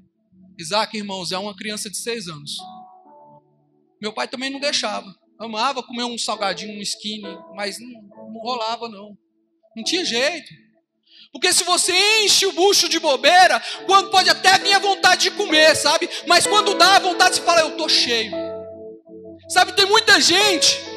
Isaac, 0.57 0.95
irmãos, 0.95 1.31
é 1.31 1.37
uma 1.37 1.55
criança 1.55 1.89
de 1.89 1.97
seis 1.97 2.27
anos. 2.27 2.57
Meu 4.01 4.13
pai 4.13 4.27
também 4.27 4.49
não 4.49 4.59
deixava. 4.59 5.13
Amava 5.39 5.83
comer 5.83 6.03
um 6.03 6.17
salgadinho, 6.17 6.77
um 6.77 6.81
skinny, 6.81 7.37
mas 7.55 7.79
não, 7.79 7.89
não 8.31 8.41
rolava, 8.41 8.87
não. 8.87 9.17
Não 9.75 9.83
tinha 9.83 10.05
jeito. 10.05 10.51
Porque 11.31 11.53
se 11.53 11.63
você 11.63 11.93
enche 12.23 12.45
o 12.45 12.51
bucho 12.51 12.89
de 12.89 12.99
bobeira, 12.99 13.61
quando 13.85 14.09
pode 14.09 14.29
até 14.29 14.57
vir 14.59 14.73
a 14.73 14.79
vontade 14.79 15.23
de 15.23 15.31
comer, 15.31 15.75
sabe? 15.75 16.09
Mas 16.27 16.45
quando 16.45 16.75
dá 16.75 16.97
a 16.97 16.99
vontade, 16.99 17.35
você 17.35 17.41
fala, 17.41 17.61
eu 17.61 17.77
tô 17.77 17.87
cheio. 17.87 18.33
Sabe, 19.49 19.73
tem 19.73 19.85
muita 19.85 20.19
gente 20.19 20.90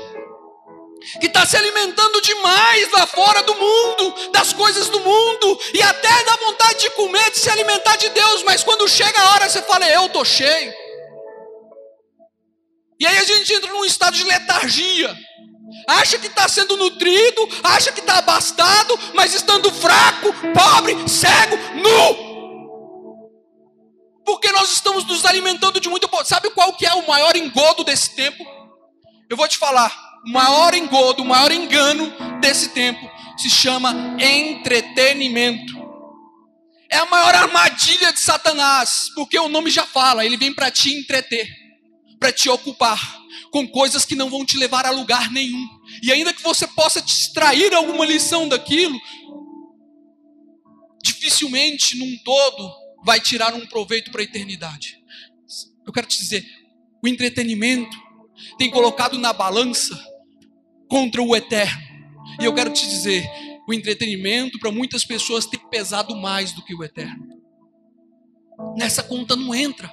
que 1.21 1.27
está 1.27 1.45
se 1.47 1.57
alimentando 1.57 2.21
demais 2.21 2.91
lá 2.93 3.07
fora 3.07 3.43
do 3.43 3.55
mundo, 3.55 4.31
das 4.33 4.53
coisas 4.53 4.89
do 4.89 5.01
mundo, 5.01 5.61
e 5.73 5.83
até 5.83 6.25
dá 6.25 6.37
vontade 6.37 6.81
de 6.81 6.91
comer, 6.91 7.31
de 7.31 7.39
se 7.39 7.51
alimentar 7.51 7.97
de 7.97 8.09
Deus, 8.11 8.43
mas 8.43 8.65
quando 8.65 8.89
chega 8.89 9.21
a 9.21 9.35
hora 9.35 9.49
você 9.49 9.63
fala, 9.63 9.89
eu 9.89 10.07
estou 10.07 10.25
cheio. 10.25 10.73
E 12.99 13.07
aí 13.07 13.19
a 13.19 13.25
gente 13.25 13.53
entra 13.53 13.71
num 13.71 13.85
estado 13.85 14.17
de 14.17 14.25
letargia. 14.25 15.15
Acha 15.87 16.19
que 16.19 16.29
está 16.29 16.49
sendo 16.49 16.77
nutrido, 16.77 17.49
acha 17.63 17.93
que 17.93 18.01
está 18.01 18.19
abastado, 18.19 18.99
mas 19.13 19.35
estando 19.35 19.71
fraco, 19.73 20.33
pobre, 20.55 21.09
cego, 21.09 21.57
nu. 21.75 22.35
Porque 24.25 24.51
nós 24.53 24.71
estamos 24.71 25.05
nos 25.05 25.25
alimentando 25.27 25.81
de 25.81 25.89
muito. 25.89 26.09
Sabe 26.25 26.51
qual 26.51 26.73
que 26.75 26.87
é 26.87 26.95
o 26.95 27.07
maior 27.07 27.37
engodo 27.37 27.85
desse 27.85 28.15
tempo? 28.15 28.43
Eu 29.29 29.37
vou 29.37 29.47
te 29.49 29.59
falar 29.59 30.04
maior 30.27 30.75
engodo, 30.75 31.23
o 31.23 31.27
maior 31.27 31.53
engano 31.53 32.13
desse 32.41 32.71
tempo 32.71 33.11
se 33.37 33.51
chama 33.51 34.17
entretenimento. 34.19 35.75
É 36.91 36.99
a 36.99 37.07
maior 37.07 37.35
armadilha 37.35 38.13
de 38.13 38.21
Satanás, 38.21 39.11
porque 39.15 39.39
o 39.39 39.49
nome 39.49 39.71
já 39.71 39.85
fala, 39.85 40.25
ele 40.25 40.37
vem 40.37 40.55
para 40.55 40.71
te 40.71 40.95
entreter, 40.95 41.49
para 42.19 42.33
te 42.33 42.49
ocupar 42.49 43.19
com 43.51 43.67
coisas 43.67 44.05
que 44.05 44.15
não 44.15 44.31
vão 44.31 44.45
te 44.45 44.57
levar 44.57 44.87
a 44.87 44.91
lugar 44.91 45.31
nenhum. 45.31 45.69
E 46.03 46.13
ainda 46.13 46.33
que 46.33 46.43
você 46.43 46.67
possa 46.67 47.03
te 47.03 47.13
extrair 47.13 47.75
alguma 47.75 48.05
lição 48.05 48.49
daquilo, 48.49 48.99
dificilmente 51.03 51.97
num 51.97 52.17
todo 52.25 52.73
vai 53.05 53.21
tirar 53.21 53.55
um 53.55 53.67
proveito 53.67 54.11
para 54.11 54.21
a 54.21 54.25
eternidade. 54.25 54.99
Eu 55.87 55.93
quero 55.93 56.07
te 56.07 56.19
dizer, 56.19 56.47
o 57.03 57.09
entretenimento 57.09 57.97
tem 58.57 58.71
colocado 58.71 59.19
na 59.19 59.33
balança 59.33 60.14
contra 60.95 61.21
o 61.21 61.35
eterno. 61.35 61.83
E 62.41 62.45
eu 62.45 62.55
quero 62.55 62.73
te 62.73 62.87
dizer, 62.87 63.29
o 63.67 63.75
entretenimento 63.75 64.61
para 64.61 64.71
muitas 64.71 65.05
pessoas 65.05 65.45
tem 65.45 65.59
pesado 65.69 66.15
mais 66.15 66.53
do 66.53 66.65
que 66.65 66.73
o 66.73 66.85
eterno. 66.85 67.43
Nessa 68.77 69.03
conta 69.03 69.35
não 69.35 69.53
entra. 69.53 69.93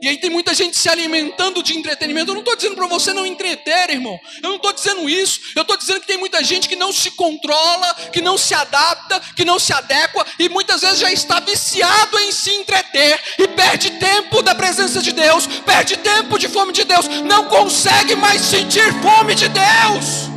E 0.00 0.08
aí 0.08 0.16
tem 0.16 0.30
muita 0.30 0.54
gente 0.54 0.76
se 0.76 0.88
alimentando 0.88 1.62
de 1.62 1.76
entretenimento. 1.76 2.30
Eu 2.30 2.34
não 2.34 2.40
estou 2.40 2.56
dizendo 2.56 2.74
para 2.74 2.86
você 2.86 3.12
não 3.12 3.26
entreter, 3.26 3.90
irmão. 3.90 4.18
Eu 4.42 4.48
não 4.48 4.56
estou 4.56 4.72
dizendo 4.72 5.08
isso. 5.08 5.40
Eu 5.54 5.62
estou 5.62 5.76
dizendo 5.76 6.00
que 6.00 6.06
tem 6.06 6.18
muita 6.18 6.42
gente 6.42 6.68
que 6.68 6.76
não 6.76 6.92
se 6.92 7.10
controla, 7.12 7.94
que 8.12 8.20
não 8.20 8.38
se 8.38 8.54
adapta, 8.54 9.20
que 9.36 9.44
não 9.44 9.58
se 9.58 9.72
adequa 9.72 10.26
e 10.38 10.48
muitas 10.48 10.80
vezes 10.80 10.98
já 10.98 11.12
está 11.12 11.40
viciado 11.40 12.18
em 12.18 12.32
se 12.32 12.50
entreter 12.50 13.20
e 13.38 13.48
perde 13.48 13.90
tempo 13.92 14.42
da 14.42 14.54
presença 14.54 15.02
de 15.02 15.12
Deus, 15.12 15.46
perde 15.46 15.96
tempo 15.98 16.38
de 16.38 16.48
fome 16.48 16.72
de 16.72 16.84
Deus, 16.84 17.06
não 17.24 17.46
consegue 17.46 18.14
mais 18.14 18.40
sentir 18.40 18.92
fome 19.02 19.34
de 19.34 19.48
Deus. 19.48 20.30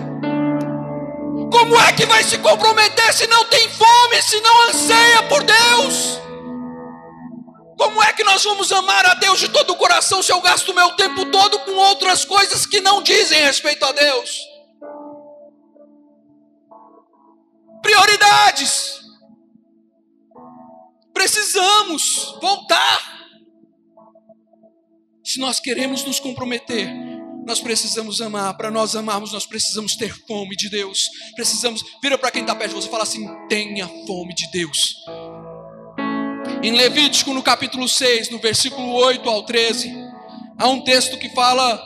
Como 1.52 1.80
é 1.80 1.94
que 1.94 2.06
vai 2.06 2.24
se 2.24 2.38
comprometer 2.40 3.14
se 3.14 3.26
não 3.28 3.46
tem 3.46 3.70
fome, 3.70 4.22
se 4.22 4.40
não 4.42 4.70
anseia 4.70 5.24
por 5.24 5.44
Deus? 5.44 6.27
Como 7.78 8.02
é 8.02 8.12
que 8.12 8.24
nós 8.24 8.44
vamos 8.44 8.72
amar 8.72 9.06
a 9.06 9.14
Deus 9.14 9.40
de 9.40 9.50
todo 9.50 9.72
o 9.72 9.76
coração 9.76 10.24
se 10.24 10.32
eu 10.32 10.42
gasto 10.42 10.74
meu 10.74 10.96
tempo 10.96 11.26
todo 11.26 11.60
com 11.60 11.74
outras 11.74 12.26
coisas 12.26 12.66
que 12.66 12.82
não 12.82 13.04
dizem 13.04 13.40
respeito 13.42 13.86
a 13.86 13.92
Deus? 13.92 14.42
Prioridades. 17.82 19.00
Precisamos 21.14 22.36
voltar. 22.42 23.18
Se 25.24 25.40
nós 25.40 25.60
queremos 25.60 26.04
nos 26.04 26.20
comprometer, 26.20 26.90
nós 27.46 27.60
precisamos 27.60 28.22
amar. 28.22 28.58
Para 28.58 28.72
nós 28.72 28.96
amarmos, 28.96 29.32
nós 29.32 29.46
precisamos 29.46 29.96
ter 29.96 30.14
fome 30.26 30.56
de 30.56 30.70
Deus. 30.70 31.08
Precisamos. 31.36 31.84
Vira 32.02 32.18
para 32.18 32.32
quem 32.32 32.42
está 32.42 32.56
perto 32.56 32.72
de 32.72 32.76
você 32.76 32.88
e 32.88 32.92
fala 32.92 33.04
assim: 33.04 33.28
tenha 33.48 33.88
fome 34.08 34.34
de 34.34 34.50
Deus. 34.52 34.96
Em 36.64 36.72
Levítico, 36.76 37.34
no 37.34 37.44
capítulo 37.44 37.88
6, 37.88 38.32
no 38.32 38.40
versículo 38.40 38.92
8 38.94 39.30
ao 39.30 39.44
13, 39.44 39.94
há 40.58 40.68
um 40.68 40.82
texto 40.82 41.18
que 41.18 41.30
fala 41.30 41.82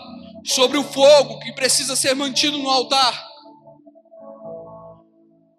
sobre 0.46 0.78
o 0.78 0.84
fogo 0.84 1.40
que 1.40 1.52
precisa 1.52 1.96
ser 1.96 2.16
mantido 2.16 2.58
no 2.58 2.70
altar. 2.70 3.28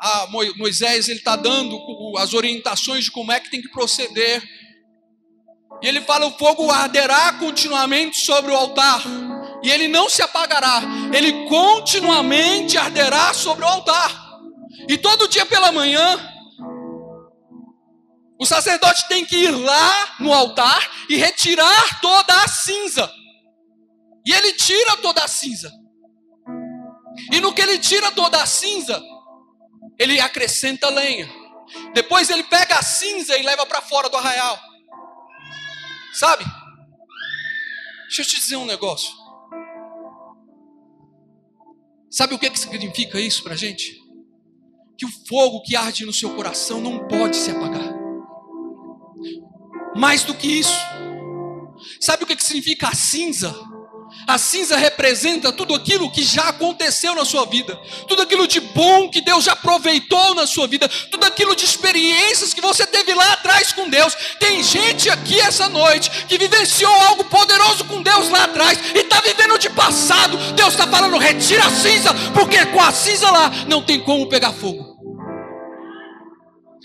Ah, 0.01 0.27
Moisés 0.57 1.09
ele 1.09 1.19
está 1.19 1.37
dando 1.37 1.79
as 2.19 2.33
orientações 2.33 3.05
de 3.05 3.11
como 3.11 3.31
é 3.31 3.39
que 3.39 3.51
tem 3.51 3.61
que 3.61 3.71
proceder. 3.71 4.43
E 5.83 5.87
ele 5.87 6.01
fala: 6.01 6.27
o 6.27 6.39
fogo 6.39 6.71
arderá 6.71 7.35
continuamente 7.35 8.17
sobre 8.25 8.51
o 8.51 8.57
altar, 8.57 9.03
e 9.63 9.71
ele 9.71 9.89
não 9.89 10.09
se 10.09 10.23
apagará, 10.23 10.83
ele 11.13 11.47
continuamente 11.49 12.79
arderá 12.79 13.35
sobre 13.35 13.65
o 13.65 13.69
altar. 13.69 14.41
E 14.89 14.97
todo 14.97 15.29
dia 15.29 15.45
pela 15.45 15.71
manhã 15.71 16.32
o 18.43 18.47
sacerdote 18.47 19.07
tem 19.07 19.25
que 19.25 19.37
ir 19.37 19.53
lá 19.53 20.17
no 20.19 20.33
altar 20.33 20.91
e 21.09 21.17
retirar 21.17 22.01
toda 22.01 22.35
a 22.43 22.49
cinza. 22.49 23.09
E 24.27 24.33
ele 24.33 24.53
tira 24.55 24.97
toda 24.97 25.23
a 25.23 25.29
cinza. 25.29 25.73
E 27.31 27.41
no 27.41 27.55
que 27.55 27.63
ele 27.63 27.79
tira 27.79 28.11
toda 28.11 28.43
a 28.43 28.47
cinza, 28.47 29.01
ele 29.97 30.19
acrescenta 30.19 30.89
lenha. 30.89 31.33
Depois 31.95 32.31
ele 32.31 32.43
pega 32.43 32.81
a 32.81 32.83
cinza 32.83 33.39
e 33.39 33.43
leva 33.43 33.65
para 33.65 33.81
fora 33.81 34.09
do 34.09 34.17
arraial. 34.17 34.59
Sabe? 36.13 36.45
Deixa 38.07 38.23
eu 38.23 38.27
te 38.27 38.41
dizer 38.41 38.57
um 38.57 38.67
negócio. 38.67 39.13
Sabe 42.11 42.35
o 42.35 42.39
que, 42.41 42.51
que 42.51 42.59
significa 42.59 43.21
isso 43.21 43.45
para 43.45 43.55
gente? 43.55 44.03
Que 44.99 45.07
o 45.07 45.27
fogo 45.29 45.63
que 45.63 45.77
arde 45.77 46.05
no 46.05 46.13
seu 46.13 46.35
coração 46.35 46.81
não 46.81 47.07
pode 47.07 47.37
se 47.37 47.53
apagar. 47.53 48.02
Mais 49.95 50.23
do 50.23 50.35
que 50.35 50.47
isso, 50.47 50.77
sabe 52.01 52.25
o 52.25 52.27
que 52.27 52.43
significa 52.43 52.89
a 52.89 52.95
cinza? 52.95 53.55
A 54.27 54.39
cinza 54.39 54.77
representa 54.77 55.53
tudo 55.53 55.75
aquilo 55.75 56.11
que 56.11 56.23
já 56.23 56.49
aconteceu 56.49 57.15
na 57.15 57.25
sua 57.25 57.45
vida, 57.45 57.75
tudo 58.07 58.23
aquilo 58.23 58.47
de 58.47 58.61
bom 58.61 59.09
que 59.09 59.21
Deus 59.21 59.45
já 59.45 59.53
aproveitou 59.53 60.35
na 60.35 60.47
sua 60.47 60.67
vida, 60.67 60.89
tudo 61.11 61.25
aquilo 61.27 61.57
de 61.57 61.65
experiências 61.65 62.55
que 62.55 62.61
você 62.61 62.87
teve 62.87 63.15
lá 63.15 63.33
atrás 63.33 63.73
com 63.73 63.89
Deus. 63.89 64.17
Tem 64.39 64.63
gente 64.63 65.11
aqui 65.11 65.41
essa 65.41 65.69
noite 65.69 66.11
que 66.29 66.39
vivenciou 66.39 66.93
algo 66.93 67.25
poderoso 67.25 67.85
com 67.85 68.03
Deus 68.03 68.29
lá 68.29 68.45
atrás 68.45 68.79
e 68.95 68.99
está 68.99 69.21
vivendo 69.21 69.59
de 69.59 69.71
passado. 69.71 70.37
Deus 70.55 70.75
está 70.75 70.87
falando: 70.87 71.19
retira 71.19 71.67
a 71.67 71.71
cinza, 71.71 72.15
porque 72.33 72.65
com 72.67 72.81
a 72.81 72.93
cinza 72.93 73.31
lá 73.31 73.51
não 73.67 73.83
tem 73.83 73.99
como 73.99 74.29
pegar 74.29 74.53
fogo. 74.53 74.92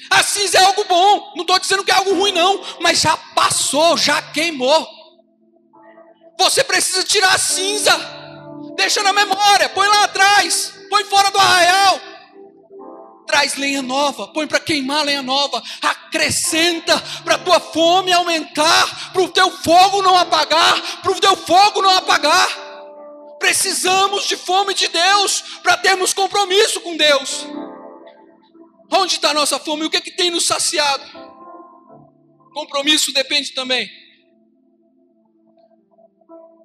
A 0.09 0.23
cinza 0.23 0.57
é 0.57 0.63
algo 0.63 0.83
bom, 0.85 1.33
não 1.35 1.41
estou 1.41 1.59
dizendo 1.59 1.83
que 1.83 1.91
é 1.91 1.95
algo 1.95 2.13
ruim, 2.13 2.31
não, 2.31 2.61
mas 2.79 2.99
já 2.99 3.15
passou, 3.35 3.97
já 3.97 4.21
queimou. 4.21 4.87
Você 6.39 6.63
precisa 6.63 7.03
tirar 7.03 7.33
a 7.33 7.37
cinza, 7.37 7.91
deixa 8.75 9.01
na 9.03 9.11
memória, 9.11 9.69
põe 9.69 9.87
lá 9.87 10.03
atrás, 10.03 10.73
põe 10.89 11.03
fora 11.05 11.31
do 11.31 11.39
arraial. 11.39 11.99
Traz 13.25 13.55
lenha 13.55 13.81
nova, 13.81 14.27
põe 14.27 14.47
para 14.47 14.59
queimar 14.59 15.03
lenha 15.03 15.21
nova, 15.21 15.61
acrescenta 15.81 16.97
para 17.25 17.35
a 17.35 17.39
tua 17.39 17.59
fome 17.59 18.13
aumentar, 18.13 19.11
para 19.11 19.21
o 19.21 19.27
teu 19.27 19.51
fogo 19.51 20.01
não 20.01 20.17
apagar, 20.17 21.01
para 21.01 21.11
o 21.11 21.19
teu 21.19 21.35
fogo 21.35 21.81
não 21.81 21.89
apagar. 21.89 22.47
Precisamos 23.39 24.25
de 24.25 24.37
fome 24.37 24.73
de 24.73 24.87
Deus 24.87 25.43
para 25.61 25.77
termos 25.77 26.13
compromisso 26.13 26.79
com 26.81 26.95
Deus. 26.95 27.45
Onde 28.91 29.15
está 29.15 29.31
a 29.31 29.33
nossa 29.33 29.59
fome? 29.59 29.85
O 29.85 29.89
que, 29.89 29.97
é 29.97 30.01
que 30.01 30.11
tem 30.11 30.31
nos 30.31 30.45
saciado? 30.45 31.03
Compromisso 32.53 33.11
depende 33.11 33.53
também 33.53 33.89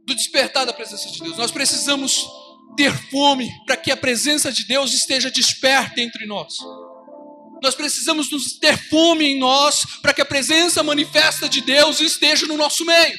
do 0.04 0.14
despertar 0.14 0.64
da 0.64 0.72
presença 0.72 1.08
de 1.10 1.20
Deus. 1.20 1.36
Nós 1.36 1.50
precisamos 1.50 2.26
ter 2.76 2.92
fome 3.10 3.50
para 3.66 3.76
que 3.76 3.90
a 3.90 3.96
presença 3.96 4.50
de 4.50 4.64
Deus 4.64 4.92
esteja 4.92 5.30
desperta 5.30 6.00
entre 6.00 6.26
nós. 6.26 6.58
Nós 7.62 7.74
precisamos 7.74 8.28
ter 8.58 8.76
fome 8.88 9.26
em 9.26 9.38
nós 9.38 9.84
para 10.00 10.12
que 10.12 10.20
a 10.20 10.24
presença 10.24 10.82
manifesta 10.82 11.48
de 11.48 11.60
Deus 11.60 12.00
esteja 12.00 12.46
no 12.46 12.56
nosso 12.56 12.84
meio. 12.84 13.16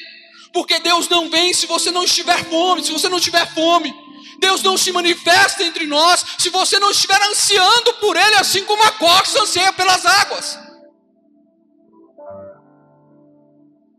Porque 0.52 0.78
Deus 0.80 1.08
não 1.08 1.30
vem 1.30 1.54
se 1.54 1.66
você 1.66 1.90
não 1.90 2.04
estiver 2.04 2.44
fome, 2.44 2.84
se 2.84 2.92
você 2.92 3.08
não 3.08 3.18
tiver 3.18 3.46
fome. 3.54 3.94
Deus 4.38 4.62
não 4.62 4.76
se 4.76 4.92
manifesta 4.92 5.62
entre 5.62 5.86
nós 5.86 6.24
se 6.38 6.50
você 6.50 6.78
não 6.78 6.90
estiver 6.90 7.20
ansiando 7.22 7.94
por 7.94 8.16
Ele, 8.16 8.36
assim 8.36 8.64
como 8.64 8.82
a 8.82 8.92
corça 8.92 9.42
anseia 9.42 9.72
pelas 9.72 10.04
águas. 10.04 10.58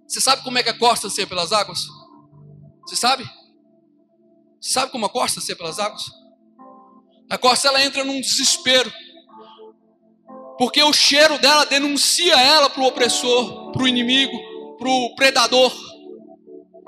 Você 0.08 0.22
sabe 0.22 0.44
como 0.44 0.58
é 0.58 0.64
que 0.64 0.70
a 0.70 0.78
corça 0.78 1.08
anseia 1.08 1.28
pelas 1.28 1.52
águas? 1.52 1.88
Você 2.88 2.96
sabe? 2.96 3.24
Você 4.62 4.72
sabe 4.74 4.92
como 4.92 5.06
a 5.06 5.10
corça 5.10 5.40
anseia 5.40 5.56
pelas 5.56 5.80
águas? 5.80 6.04
A 7.30 7.38
corça 7.38 7.68
ela 7.68 7.84
entra 7.84 8.04
num 8.04 8.22
desespero. 8.22 8.92
Porque 10.58 10.82
o 10.82 10.94
cheiro 10.94 11.38
dela 11.40 11.66
denuncia 11.66 12.36
ela 12.40 12.70
para 12.70 12.82
o 12.82 12.86
opressor, 12.86 13.72
para 13.72 13.84
o 13.84 13.88
inimigo, 13.88 14.78
para 14.78 14.88
o 14.88 15.16
predador. 15.16 15.74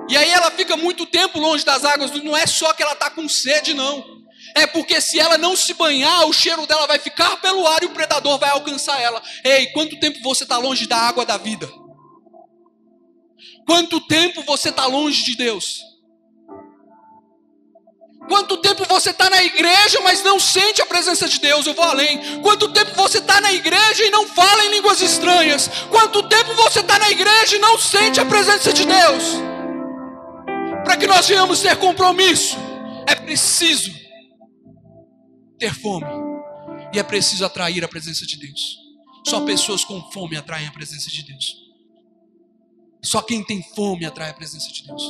E 0.10 0.16
aí 0.16 0.30
ela 0.32 0.50
fica 0.52 0.78
muito 0.78 1.06
tempo 1.06 1.40
longe 1.40 1.66
das 1.66 1.84
águas, 1.84 2.12
não 2.24 2.36
é 2.36 2.48
só 2.48 2.74
que 2.74 2.82
ela 2.82 2.94
está 2.94 3.10
com 3.10 3.28
sede, 3.28 3.74
não. 3.74 4.18
É 4.56 4.66
porque 4.66 5.00
se 5.02 5.20
ela 5.20 5.38
não 5.38 5.56
se 5.56 5.74
banhar, 5.74 6.26
o 6.28 6.34
cheiro 6.34 6.66
dela 6.66 6.88
vai 6.88 6.98
ficar 6.98 7.38
pelo 7.38 7.68
ar 7.68 7.84
e 7.84 7.86
o 7.86 7.92
predador 7.92 8.40
vai 8.40 8.50
alcançar 8.50 9.00
ela. 9.00 9.22
Ei, 9.44 9.68
quanto 9.68 10.00
tempo 10.00 10.20
você 10.24 10.44
está 10.44 10.58
longe 10.58 10.88
da 10.88 10.98
água 10.98 11.26
da 11.26 11.38
vida? 11.38 11.70
Quanto 13.68 14.00
tempo 14.02 14.42
você 14.44 14.70
está 14.70 14.86
longe 14.86 15.24
de 15.24 15.36
Deus? 15.36 15.82
Quanto 18.28 18.58
tempo 18.58 18.84
você 18.86 19.12
está 19.12 19.30
na 19.30 19.44
igreja, 19.44 20.02
mas 20.02 20.24
não 20.24 20.40
sente 20.40 20.82
a 20.82 20.86
presença 20.86 21.28
de 21.28 21.40
Deus? 21.40 21.66
Eu 21.66 21.74
vou 21.74 21.86
além. 21.86 22.42
Quanto 22.42 22.70
tempo 22.70 22.92
você 22.96 23.20
está 23.20 23.40
na 23.40 23.54
igreja 23.54 24.06
e 24.06 24.10
não 24.10 24.28
fala 24.28 24.66
em 24.66 24.72
línguas 24.72 25.02
estranhas? 25.02 25.70
Quanto 25.90 26.24
tempo 26.24 26.54
você 26.56 26.80
está 26.80 27.00
na 27.00 27.10
igreja 27.10 27.56
e 27.56 27.60
não 27.60 27.78
sente 27.78 28.20
a 28.20 28.26
presença 28.26 28.74
de 28.74 28.86
Deus? 28.86 29.57
Para 30.88 30.96
que 30.96 31.06
nós 31.06 31.28
venhamos 31.28 31.60
ter 31.60 31.78
compromisso, 31.78 32.56
é 33.06 33.14
preciso 33.14 33.92
ter 35.60 35.74
fome. 35.74 36.08
E 36.94 36.98
é 36.98 37.04
preciso 37.04 37.44
atrair 37.46 37.84
a 37.84 37.90
presença 37.90 38.26
de 38.26 38.38
Deus. 38.38 38.78
Só 39.26 39.44
pessoas 39.44 39.84
com 39.84 40.02
fome 40.14 40.38
atraem 40.38 40.66
a 40.66 40.72
presença 40.72 41.10
de 41.10 41.24
Deus. 41.24 41.58
Só 43.04 43.22
quem 43.22 43.44
tem 43.44 43.62
fome 43.62 44.06
atrai 44.06 44.30
a 44.30 44.34
presença 44.34 44.72
de 44.72 44.88
Deus. 44.88 45.04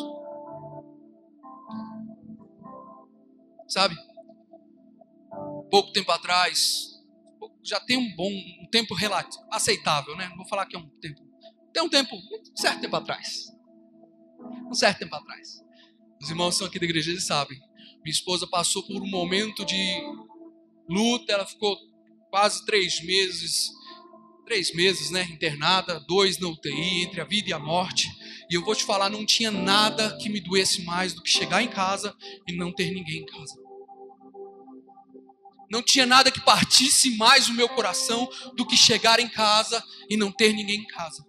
Sabe? 3.67 3.95
Pouco 5.69 5.91
tempo 5.91 6.11
atrás, 6.11 6.99
já 7.61 7.79
tem 7.81 7.97
um 7.97 8.15
bom, 8.15 8.31
um 8.63 8.67
tempo 8.71 8.95
relativo, 8.95 9.45
aceitável, 9.51 10.17
né? 10.17 10.27
Não 10.29 10.37
vou 10.37 10.47
falar 10.47 10.65
que 10.65 10.75
é 10.75 10.79
um 10.79 10.89
tempo. 10.99 11.21
Tem 11.71 11.83
um 11.83 11.89
tempo, 11.89 12.15
um 12.15 12.57
certo 12.57 12.81
tempo 12.81 12.95
atrás. 12.95 13.55
Um 14.65 14.73
certo 14.73 14.97
tempo 14.97 15.13
atrás. 15.13 15.66
Os 16.21 16.29
irmãos 16.29 16.57
são 16.57 16.67
aqui 16.67 16.79
da 16.79 16.85
igreja, 16.85 17.11
eles 17.11 17.25
sabem. 17.25 17.59
Minha 18.03 18.13
esposa 18.13 18.47
passou 18.47 18.83
por 18.83 19.01
um 19.01 19.09
momento 19.09 19.65
de 19.65 20.01
luta, 20.89 21.33
ela 21.33 21.45
ficou 21.45 21.77
quase 22.29 22.65
três 22.65 23.01
meses, 23.01 23.69
três 24.45 24.73
meses, 24.73 25.11
né, 25.11 25.23
internada, 25.23 25.99
dois 26.07 26.39
na 26.39 26.47
UTI, 26.47 27.03
entre 27.03 27.19
a 27.19 27.25
vida 27.25 27.49
e 27.49 27.53
a 27.53 27.59
morte. 27.59 28.07
E 28.49 28.55
eu 28.55 28.63
vou 28.63 28.75
te 28.75 28.85
falar, 28.85 29.09
não 29.09 29.25
tinha 29.25 29.51
nada 29.51 30.17
que 30.17 30.29
me 30.29 30.39
doesse 30.39 30.83
mais 30.83 31.13
do 31.13 31.21
que 31.21 31.29
chegar 31.29 31.61
em 31.61 31.67
casa 31.67 32.15
e 32.47 32.55
não 32.55 32.71
ter 32.71 32.91
ninguém 32.91 33.21
em 33.21 33.25
casa. 33.25 33.55
Não 35.69 35.83
tinha 35.83 36.05
nada 36.05 36.31
que 36.31 36.39
partisse 36.39 37.17
mais 37.17 37.49
o 37.49 37.53
meu 37.53 37.67
coração 37.67 38.29
do 38.55 38.65
que 38.65 38.77
chegar 38.77 39.19
em 39.19 39.27
casa 39.27 39.83
e 40.09 40.15
não 40.15 40.31
ter 40.31 40.53
ninguém 40.53 40.79
em 40.79 40.87
casa. 40.87 41.25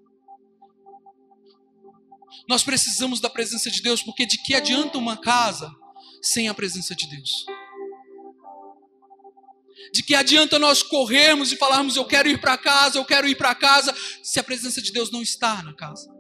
Nós 2.49 2.63
precisamos 2.63 3.21
da 3.21 3.31
presença 3.31 3.71
de 3.71 3.81
Deus, 3.83 4.03
porque 4.03 4.27
de 4.27 4.39
que 4.39 4.55
adianta 4.55 4.99
uma 4.99 5.17
casa 5.17 5.71
sem 6.23 6.49
a 6.49 6.55
presença 6.55 6.95
de 6.95 7.07
Deus? 7.09 7.47
De 9.93 10.03
que 10.03 10.15
adianta 10.15 10.59
nós 10.59 10.83
corrermos 10.83 11.53
e 11.53 11.57
falarmos 11.57 11.97
eu 11.97 12.05
quero 12.05 12.29
ir 12.29 12.41
para 12.41 12.59
casa, 12.59 12.99
eu 12.99 13.05
quero 13.05 13.29
ir 13.29 13.37
para 13.37 13.55
casa, 13.55 13.95
se 14.23 14.39
a 14.39 14.45
presença 14.45 14.83
de 14.83 14.93
Deus 14.93 15.11
não 15.11 15.23
está 15.23 15.63
na 15.63 15.75
casa? 15.75 16.13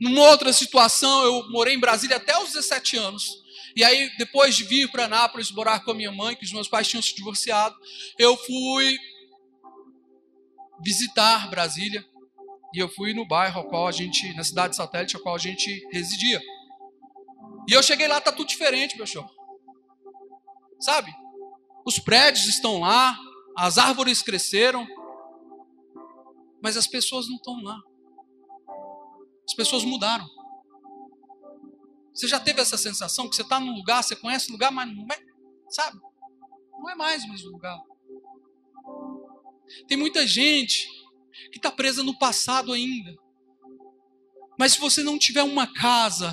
Numa 0.00 0.28
outra 0.30 0.52
situação, 0.52 1.24
eu 1.24 1.50
morei 1.50 1.74
em 1.74 1.80
Brasília 1.80 2.16
até 2.16 2.38
os 2.38 2.52
17 2.52 2.96
anos. 2.96 3.42
E 3.74 3.84
aí, 3.84 4.10
depois 4.16 4.54
de 4.54 4.64
vir 4.64 4.90
para 4.90 5.04
Anápolis 5.04 5.50
morar 5.50 5.80
com 5.80 5.90
a 5.90 5.94
minha 5.94 6.12
mãe, 6.12 6.34
que 6.34 6.44
os 6.44 6.52
meus 6.52 6.68
pais 6.68 6.88
tinham 6.88 7.02
se 7.02 7.14
divorciado, 7.14 7.74
eu 8.18 8.36
fui 8.36 8.96
visitar 10.82 11.48
Brasília. 11.48 12.04
E 12.76 12.78
eu 12.78 12.90
fui 12.90 13.14
no 13.14 13.26
bairro 13.26 13.60
ao 13.60 13.68
qual 13.70 13.88
a 13.88 13.90
gente, 13.90 14.34
na 14.34 14.44
cidade 14.44 14.76
satélite, 14.76 15.16
ao 15.16 15.22
qual 15.22 15.34
a 15.34 15.38
gente 15.38 15.88
residia. 15.90 16.42
E 17.66 17.72
eu 17.72 17.82
cheguei 17.82 18.06
lá, 18.06 18.20
tá 18.20 18.30
tudo 18.30 18.46
diferente, 18.46 18.98
meu 18.98 19.06
show. 19.06 19.24
Sabe? 20.78 21.10
Os 21.86 21.98
prédios 21.98 22.44
estão 22.46 22.80
lá, 22.80 23.18
as 23.56 23.78
árvores 23.78 24.20
cresceram, 24.20 24.86
mas 26.62 26.76
as 26.76 26.86
pessoas 26.86 27.26
não 27.28 27.36
estão 27.36 27.62
lá. 27.62 27.80
As 29.48 29.54
pessoas 29.54 29.82
mudaram. 29.82 30.28
Você 32.12 32.28
já 32.28 32.38
teve 32.38 32.60
essa 32.60 32.76
sensação 32.76 33.26
que 33.26 33.36
você 33.36 33.42
está 33.42 33.58
num 33.58 33.74
lugar, 33.74 34.04
você 34.04 34.14
conhece 34.14 34.50
o 34.50 34.52
lugar, 34.52 34.70
mas 34.70 34.94
não 34.94 35.06
é, 35.10 35.18
sabe? 35.70 35.98
Não 36.78 36.90
é 36.90 36.94
mais 36.94 37.24
o 37.24 37.28
mesmo 37.30 37.52
lugar. 37.52 37.80
Tem 39.88 39.96
muita 39.96 40.26
gente 40.26 40.95
que 41.50 41.58
está 41.58 41.70
presa 41.70 42.02
no 42.02 42.18
passado 42.18 42.72
ainda. 42.72 43.14
Mas 44.58 44.72
se 44.72 44.80
você 44.80 45.02
não 45.02 45.18
tiver 45.18 45.42
uma 45.42 45.66
casa 45.66 46.32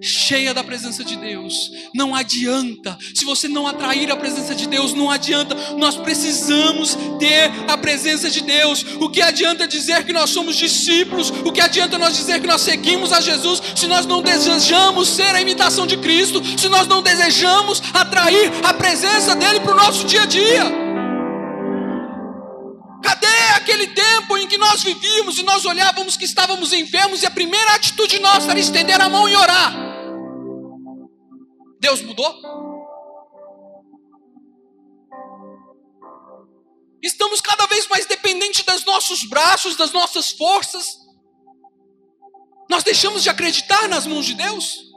cheia 0.00 0.52
da 0.52 0.62
presença 0.62 1.02
de 1.02 1.16
Deus, 1.16 1.70
não 1.94 2.14
adianta. 2.14 2.98
Se 3.14 3.24
você 3.24 3.48
não 3.48 3.66
atrair 3.66 4.10
a 4.10 4.16
presença 4.16 4.54
de 4.54 4.66
Deus, 4.68 4.92
não 4.92 5.10
adianta. 5.10 5.54
Nós 5.76 5.96
precisamos 5.96 6.96
ter 7.18 7.50
a 7.66 7.78
presença 7.78 8.30
de 8.30 8.42
Deus. 8.42 8.84
O 9.00 9.08
que 9.08 9.22
adianta 9.22 9.66
dizer 9.66 10.04
que 10.04 10.12
nós 10.12 10.30
somos 10.30 10.56
discípulos? 10.56 11.30
O 11.30 11.50
que 11.50 11.62
adianta 11.62 11.98
nós 11.98 12.14
dizer 12.14 12.40
que 12.40 12.46
nós 12.46 12.60
seguimos 12.60 13.10
a 13.10 13.20
Jesus 13.20 13.62
se 13.74 13.86
nós 13.86 14.04
não 14.04 14.20
desejamos 14.20 15.08
ser 15.08 15.34
a 15.34 15.40
imitação 15.40 15.86
de 15.86 15.96
Cristo? 15.96 16.42
Se 16.58 16.68
nós 16.68 16.86
não 16.86 17.02
desejamos 17.02 17.82
atrair 17.94 18.52
a 18.64 18.74
presença 18.74 19.34
dele 19.34 19.60
para 19.60 19.72
o 19.72 19.76
nosso 19.76 20.04
dia 20.04 20.22
a 20.22 20.26
dia? 20.26 20.81
Nós 24.62 24.82
vivíamos 24.82 25.38
e 25.38 25.42
nós 25.42 25.64
olhávamos 25.64 26.16
que 26.16 26.24
estávamos 26.24 26.72
enfermos 26.72 27.22
e 27.22 27.26
a 27.26 27.30
primeira 27.30 27.74
atitude 27.74 28.20
nossa 28.20 28.50
era 28.50 28.60
estender 28.60 29.00
a 29.00 29.08
mão 29.08 29.28
e 29.28 29.34
orar. 29.34 29.72
Deus 31.80 32.00
mudou? 32.00 32.32
Estamos 37.02 37.40
cada 37.40 37.66
vez 37.66 37.88
mais 37.88 38.06
dependentes 38.06 38.64
dos 38.64 38.84
nossos 38.84 39.24
braços, 39.28 39.76
das 39.76 39.90
nossas 39.90 40.30
forças. 40.30 40.96
Nós 42.70 42.84
deixamos 42.84 43.24
de 43.24 43.28
acreditar 43.28 43.88
nas 43.88 44.06
mãos 44.06 44.24
de 44.24 44.34
Deus. 44.34 44.92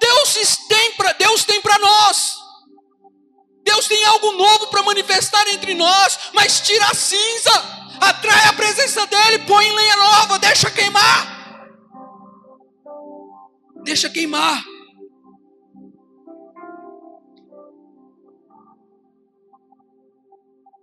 Deus 0.00 0.56
tem 0.68 0.92
para 0.92 1.12
Deus 1.12 1.44
tem 1.44 1.60
para 1.60 1.78
nós. 1.78 2.41
Deus 3.82 3.88
tem 3.88 4.04
algo 4.04 4.32
novo 4.32 4.68
para 4.68 4.82
manifestar 4.82 5.46
entre 5.48 5.74
nós, 5.74 6.18
mas 6.32 6.60
tira 6.60 6.86
a 6.86 6.94
cinza, 6.94 7.50
atrai 8.00 8.46
a 8.48 8.52
presença 8.52 9.06
dEle, 9.06 9.40
põe 9.40 9.66
em 9.66 9.72
lenha 9.74 9.96
nova, 9.96 10.38
deixa 10.38 10.70
queimar. 10.70 11.68
Deixa 13.84 14.08
queimar. 14.08 14.62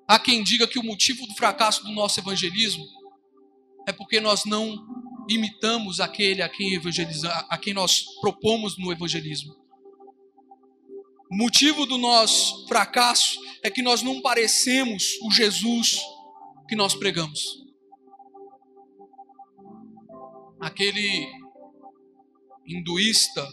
Há 0.07 0.19
quem 0.19 0.43
diga 0.43 0.67
que 0.67 0.79
o 0.79 0.83
motivo 0.83 1.25
do 1.27 1.35
fracasso 1.35 1.83
do 1.83 1.91
nosso 1.91 2.19
evangelismo 2.19 2.83
é 3.87 3.93
porque 3.93 4.19
nós 4.19 4.43
não 4.43 4.75
imitamos 5.29 5.99
aquele 5.99 6.41
a 6.41 6.49
quem, 6.49 6.73
evangeliza, 6.73 7.29
a 7.29 7.57
quem 7.57 7.73
nós 7.73 8.03
propomos 8.19 8.77
no 8.77 8.91
evangelismo. 8.91 9.55
O 11.31 11.35
motivo 11.35 11.85
do 11.85 11.97
nosso 11.97 12.67
fracasso 12.67 13.39
é 13.61 13.69
que 13.69 13.83
nós 13.83 14.01
não 14.01 14.19
parecemos 14.19 15.03
o 15.21 15.31
Jesus 15.31 15.99
que 16.67 16.75
nós 16.75 16.95
pregamos. 16.95 17.63
Aquele 20.59 21.27
hinduísta 22.65 23.47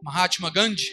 Mahatma 0.00 0.50
Gandhi, 0.50 0.88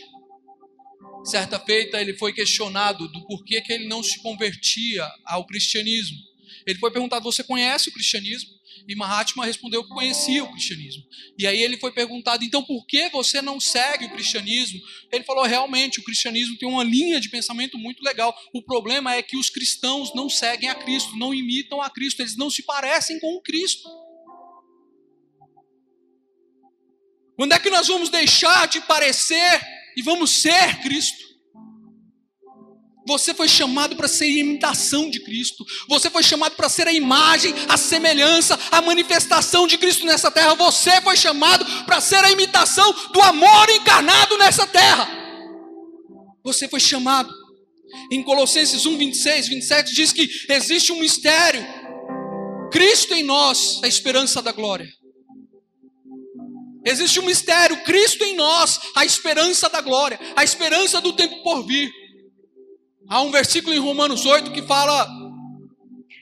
certa 1.23 1.59
feita 1.59 2.01
ele 2.01 2.17
foi 2.17 2.33
questionado 2.33 3.07
do 3.07 3.25
porquê 3.27 3.61
que 3.61 3.71
ele 3.71 3.87
não 3.87 4.01
se 4.01 4.19
convertia 4.23 5.07
ao 5.23 5.45
cristianismo. 5.45 6.17
Ele 6.65 6.79
foi 6.79 6.91
perguntado: 6.91 7.23
Você 7.23 7.43
conhece 7.43 7.89
o 7.89 7.93
cristianismo? 7.93 8.54
E 8.87 8.95
Mahatma 8.95 9.45
respondeu 9.45 9.83
que 9.83 9.89
conhecia 9.89 10.43
o 10.43 10.51
cristianismo. 10.51 11.03
E 11.37 11.47
aí 11.47 11.59
ele 11.59 11.77
foi 11.77 11.91
perguntado: 11.91 12.43
então 12.43 12.63
por 12.63 12.85
que 12.85 13.09
você 13.09 13.41
não 13.41 13.59
segue 13.59 14.05
o 14.05 14.11
cristianismo? 14.11 14.79
Ele 15.11 15.23
falou: 15.23 15.43
realmente, 15.43 15.99
o 15.99 16.03
cristianismo 16.03 16.57
tem 16.57 16.69
uma 16.69 16.83
linha 16.83 17.19
de 17.19 17.29
pensamento 17.29 17.77
muito 17.77 18.03
legal. 18.03 18.35
O 18.53 18.61
problema 18.61 19.15
é 19.15 19.23
que 19.23 19.37
os 19.37 19.49
cristãos 19.49 20.13
não 20.13 20.29
seguem 20.29 20.69
a 20.69 20.75
Cristo, 20.75 21.17
não 21.17 21.33
imitam 21.33 21.81
a 21.81 21.89
Cristo, 21.89 22.21
eles 22.21 22.37
não 22.37 22.49
se 22.49 22.63
parecem 22.63 23.19
com 23.19 23.35
o 23.35 23.41
Cristo. 23.41 23.89
Quando 27.35 27.53
é 27.53 27.59
que 27.59 27.69
nós 27.69 27.87
vamos 27.87 28.09
deixar 28.09 28.67
de 28.67 28.79
parecer 28.81 29.61
e 29.97 30.01
vamos 30.01 30.31
ser 30.31 30.81
Cristo? 30.81 31.24
Você 33.07 33.33
foi 33.33 33.47
chamado 33.47 33.95
para 33.95 34.07
ser 34.07 34.27
imitação 34.27 35.09
de 35.09 35.19
Cristo. 35.19 35.63
Você 35.87 36.09
foi 36.09 36.23
chamado 36.23 36.55
para 36.55 36.67
ser 36.67 36.87
a 36.87 36.91
imagem, 36.91 37.53
a 37.69 37.77
semelhança, 37.77 38.59
a 38.71 38.81
manifestação 38.81 39.67
de 39.67 39.77
Cristo 39.77 40.05
nessa 40.05 40.31
terra. 40.31 40.55
Você 40.55 40.99
foi 41.01 41.15
chamado 41.15 41.65
para 41.85 42.01
ser 42.01 42.23
a 42.23 42.31
imitação 42.31 42.91
do 43.13 43.21
amor 43.21 43.69
encarnado 43.69 44.37
nessa 44.37 44.65
terra. 44.65 45.07
Você 46.43 46.67
foi 46.67 46.79
chamado. 46.79 47.31
Em 48.11 48.23
Colossenses 48.23 48.85
1, 48.85 48.97
26, 48.97 49.47
27 49.49 49.93
diz 49.93 50.11
que 50.11 50.27
existe 50.49 50.91
um 50.91 50.99
mistério. 50.99 51.65
Cristo 52.71 53.13
em 53.13 53.23
nós, 53.23 53.79
a 53.83 53.87
esperança 53.87 54.41
da 54.41 54.51
glória. 54.51 54.87
Existe 56.83 57.19
um 57.19 57.25
mistério, 57.25 57.83
Cristo 57.83 58.23
em 58.23 58.35
nós, 58.35 58.79
a 58.95 59.05
esperança 59.05 59.69
da 59.69 59.81
glória, 59.81 60.19
a 60.35 60.43
esperança 60.43 60.99
do 60.99 61.13
tempo 61.13 61.41
por 61.41 61.65
vir. 61.65 61.91
Há 63.07 63.21
um 63.21 63.31
versículo 63.31 63.73
em 63.73 63.79
Romanos 63.79 64.25
8 64.25 64.51
que 64.51 64.61
fala 64.63 65.07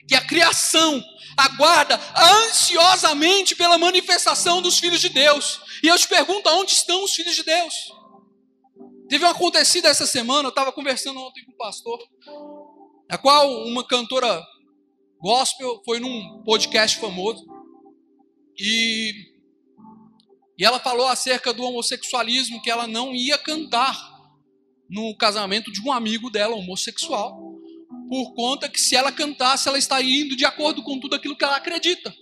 que 0.06 0.14
a 0.14 0.20
criação 0.26 1.02
aguarda 1.36 1.98
ansiosamente 2.16 3.56
pela 3.56 3.78
manifestação 3.78 4.60
dos 4.60 4.78
filhos 4.78 5.00
de 5.00 5.08
Deus. 5.08 5.60
E 5.82 5.88
eu 5.88 5.98
te 5.98 6.06
pergunto, 6.06 6.48
onde 6.50 6.72
estão 6.72 7.02
os 7.02 7.14
filhos 7.14 7.34
de 7.34 7.42
Deus? 7.42 7.74
Teve 9.08 9.24
um 9.24 9.28
acontecido 9.28 9.86
essa 9.86 10.06
semana, 10.06 10.46
eu 10.46 10.50
estava 10.50 10.72
conversando 10.72 11.20
ontem 11.20 11.44
com 11.44 11.52
o 11.52 11.56
pastor, 11.56 11.98
a 13.08 13.18
qual 13.18 13.64
uma 13.64 13.86
cantora 13.86 14.42
gospel 15.20 15.80
foi 15.84 16.00
num 16.00 16.42
podcast 16.44 16.98
famoso 16.98 17.44
e, 18.58 19.12
e 20.58 20.64
ela 20.64 20.78
falou 20.78 21.06
acerca 21.06 21.52
do 21.52 21.64
homossexualismo, 21.64 22.62
que 22.62 22.70
ela 22.70 22.86
não 22.86 23.14
ia 23.14 23.38
cantar 23.38 24.13
no 24.94 25.14
casamento 25.16 25.72
de 25.72 25.80
um 25.80 25.92
amigo 25.92 26.30
dela, 26.30 26.54
homossexual, 26.54 27.36
por 28.08 28.32
conta 28.34 28.68
que 28.68 28.80
se 28.80 28.94
ela 28.94 29.10
cantasse, 29.10 29.68
ela 29.68 29.76
estaria 29.76 30.24
indo 30.24 30.36
de 30.36 30.44
acordo 30.44 30.84
com 30.84 31.00
tudo 31.00 31.16
aquilo 31.16 31.36
que 31.36 31.44
ela 31.44 31.56
acredita. 31.56 32.14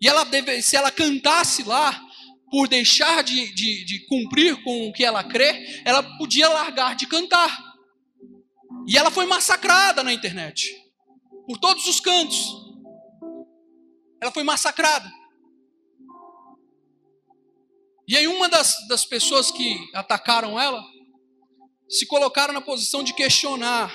E 0.00 0.06
ela 0.06 0.22
deve, 0.24 0.62
se 0.62 0.76
ela 0.76 0.90
cantasse 0.92 1.64
lá, 1.64 2.00
por 2.48 2.68
deixar 2.68 3.22
de, 3.22 3.52
de, 3.52 3.84
de 3.84 4.06
cumprir 4.06 4.62
com 4.62 4.88
o 4.88 4.92
que 4.92 5.04
ela 5.04 5.24
crê, 5.24 5.82
ela 5.84 6.02
podia 6.16 6.48
largar 6.48 6.94
de 6.94 7.08
cantar. 7.08 7.58
E 8.86 8.96
ela 8.96 9.10
foi 9.10 9.26
massacrada 9.26 10.04
na 10.04 10.12
internet, 10.12 10.68
por 11.46 11.58
todos 11.58 11.86
os 11.86 11.98
cantos. 11.98 12.54
Ela 14.20 14.30
foi 14.30 14.44
massacrada. 14.44 15.10
E 18.06 18.16
aí 18.16 18.28
uma 18.28 18.48
das, 18.48 18.76
das 18.88 19.04
pessoas 19.04 19.50
que 19.50 19.76
atacaram 19.94 20.58
ela 20.58 20.82
se 21.90 22.06
colocaram 22.06 22.54
na 22.54 22.60
posição 22.60 23.02
de 23.02 23.12
questionar 23.12 23.92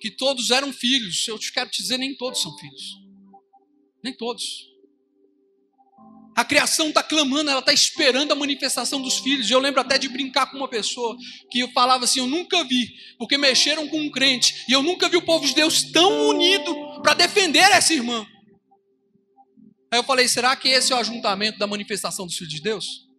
que 0.00 0.10
todos 0.10 0.50
eram 0.50 0.72
filhos. 0.72 1.26
Eu 1.26 1.38
te 1.38 1.52
quero 1.52 1.68
te 1.68 1.82
dizer, 1.82 1.98
nem 1.98 2.16
todos 2.16 2.40
são 2.40 2.56
filhos. 2.58 2.98
Nem 4.02 4.16
todos. 4.16 4.70
A 6.34 6.44
criação 6.44 6.88
está 6.88 7.02
clamando, 7.02 7.50
ela 7.50 7.60
está 7.60 7.72
esperando 7.72 8.32
a 8.32 8.34
manifestação 8.34 9.02
dos 9.02 9.18
filhos. 9.18 9.50
Eu 9.50 9.60
lembro 9.60 9.80
até 9.80 9.98
de 9.98 10.08
brincar 10.08 10.50
com 10.50 10.56
uma 10.56 10.68
pessoa 10.68 11.16
que 11.50 11.60
eu 11.60 11.70
falava 11.72 12.04
assim: 12.04 12.20
Eu 12.20 12.26
nunca 12.26 12.64
vi, 12.64 12.88
porque 13.18 13.36
mexeram 13.36 13.86
com 13.88 14.00
um 14.00 14.10
crente, 14.10 14.64
e 14.66 14.72
eu 14.72 14.82
nunca 14.82 15.08
vi 15.08 15.16
o 15.16 15.26
povo 15.26 15.44
de 15.44 15.54
Deus 15.54 15.82
tão 15.92 16.28
unido 16.28 16.74
para 17.02 17.14
defender 17.14 17.70
essa 17.70 17.92
irmã. 17.92 18.26
Aí 19.92 19.98
eu 19.98 20.04
falei: 20.04 20.26
será 20.26 20.56
que 20.56 20.68
esse 20.68 20.90
é 20.90 20.96
o 20.96 20.98
ajuntamento 20.98 21.58
da 21.58 21.66
manifestação 21.66 22.24
dos 22.24 22.36
filhos 22.36 22.54
de 22.54 22.62
Deus? 22.62 23.11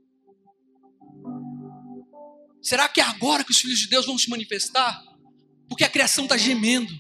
Será 2.64 2.88
que 2.88 3.02
é 3.02 3.04
agora 3.04 3.44
que 3.44 3.52
os 3.52 3.60
filhos 3.60 3.80
de 3.80 3.90
Deus 3.90 4.06
vão 4.06 4.18
se 4.18 4.30
manifestar? 4.30 5.04
Porque 5.68 5.84
a 5.84 5.90
criação 5.90 6.24
está 6.24 6.38
gemendo, 6.38 6.94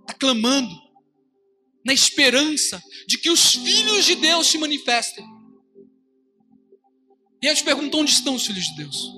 está 0.00 0.12
clamando, 0.12 0.74
na 1.84 1.92
esperança 1.92 2.82
de 3.06 3.16
que 3.18 3.30
os 3.30 3.54
filhos 3.54 4.04
de 4.04 4.16
Deus 4.16 4.48
se 4.48 4.58
manifestem. 4.58 5.24
E 7.40 7.46
eu 7.46 7.54
te 7.54 7.62
pergunto: 7.62 7.96
onde 7.96 8.10
estão 8.10 8.34
os 8.34 8.44
filhos 8.44 8.64
de 8.64 8.76
Deus? 8.76 9.12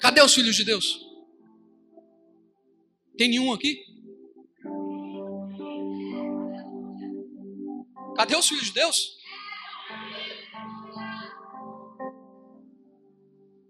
Cadê 0.00 0.22
os 0.22 0.34
filhos 0.34 0.56
de 0.56 0.64
Deus? 0.64 0.98
Tem 3.18 3.28
nenhum 3.28 3.52
aqui? 3.52 3.82
Cadê 8.16 8.34
os 8.34 8.48
filhos 8.48 8.66
de 8.66 8.72
Deus? 8.72 9.15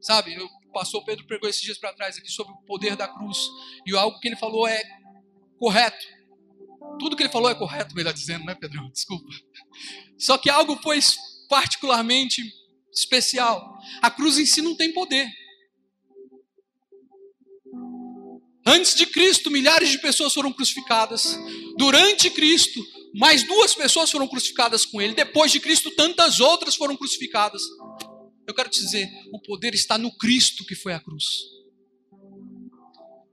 Sabe, 0.07 0.39
o 0.41 0.49
pastor 0.73 1.03
Pedro 1.05 1.27
pregou 1.27 1.51
esses 1.51 1.61
dias 1.61 1.79
para 1.79 1.93
trás 1.93 2.17
aqui 2.17 2.31
sobre 2.31 2.53
o 2.53 2.59
poder 2.59 2.95
da 2.95 3.09
cruz. 3.09 3.51
E 3.85 3.97
algo 3.97 4.21
que 4.21 4.29
ele 4.29 4.37
falou 4.37 4.65
é 4.69 4.81
correto. 5.59 6.07
Tudo 7.01 7.17
que 7.17 7.25
ele 7.25 7.33
falou 7.33 7.51
é 7.51 7.57
correto, 7.57 7.93
melhor 7.93 8.13
dizendo, 8.13 8.45
né, 8.45 8.55
Pedro? 8.55 8.89
Desculpa. 8.95 9.29
Só 10.17 10.39
que 10.39 10.49
algo 10.49 10.81
foi 10.81 11.01
particularmente 11.49 12.41
especial. 12.93 13.77
A 14.01 14.09
cruz 14.09 14.39
em 14.39 14.47
si 14.47 14.63
não 14.63 14.77
tem 14.77 14.93
poder. 14.93 15.29
Antes 18.65 18.95
de 18.95 19.07
Cristo, 19.07 19.51
milhares 19.51 19.89
de 19.89 19.99
pessoas 19.99 20.33
foram 20.33 20.53
crucificadas. 20.53 21.37
Durante 21.77 22.31
Cristo, 22.31 22.81
mais 23.13 23.43
duas 23.43 23.75
pessoas 23.75 24.09
foram 24.09 24.29
crucificadas 24.29 24.85
com 24.85 25.03
ele. 25.03 25.15
Depois 25.15 25.51
de 25.51 25.59
Cristo, 25.59 25.91
tantas 25.97 26.39
outras 26.39 26.77
foram 26.77 26.97
crucificadas. 26.97 27.63
Eu 28.47 28.55
quero 28.55 28.69
te 28.69 28.81
dizer, 28.81 29.09
o 29.33 29.41
poder 29.41 29.75
está 29.75 29.99
no 29.99 30.17
Cristo 30.17 30.65
que 30.65 30.75
foi 30.75 30.93
a 30.93 31.01
cruz. 31.01 31.25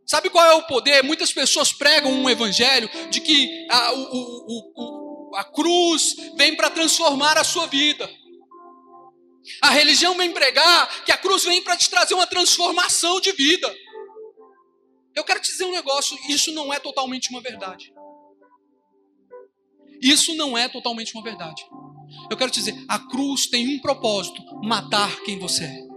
Sabe 0.05 0.29
qual 0.29 0.45
é 0.45 0.53
o 0.53 0.67
poder? 0.67 1.03
Muitas 1.03 1.31
pessoas 1.31 1.71
pregam 1.71 2.11
um 2.11 2.29
evangelho 2.29 2.89
de 3.09 3.21
que 3.21 3.67
a, 3.69 3.93
o, 3.93 4.03
o, 4.03 4.73
o, 4.75 5.35
a 5.35 5.43
cruz 5.43 6.15
vem 6.35 6.55
para 6.55 6.69
transformar 6.69 7.37
a 7.37 7.43
sua 7.43 7.67
vida. 7.67 8.09
A 9.61 9.69
religião 9.69 10.15
vem 10.15 10.31
pregar 10.31 11.03
que 11.03 11.11
a 11.11 11.17
cruz 11.17 11.43
vem 11.43 11.61
para 11.61 11.77
te 11.77 11.89
trazer 11.89 12.13
uma 12.13 12.27
transformação 12.27 13.19
de 13.19 13.31
vida. 13.33 13.73
Eu 15.15 15.23
quero 15.23 15.41
te 15.41 15.51
dizer 15.51 15.65
um 15.65 15.71
negócio: 15.71 16.17
isso 16.29 16.51
não 16.51 16.73
é 16.73 16.79
totalmente 16.79 17.29
uma 17.29 17.41
verdade. 17.41 17.93
Isso 20.01 20.35
não 20.35 20.57
é 20.57 20.67
totalmente 20.67 21.13
uma 21.13 21.23
verdade. 21.23 21.65
Eu 22.29 22.37
quero 22.37 22.51
te 22.51 22.59
dizer, 22.59 22.75
a 22.87 22.99
cruz 22.99 23.47
tem 23.47 23.75
um 23.75 23.79
propósito: 23.79 24.41
matar 24.63 25.15
quem 25.21 25.39
você 25.39 25.63
é. 25.63 25.93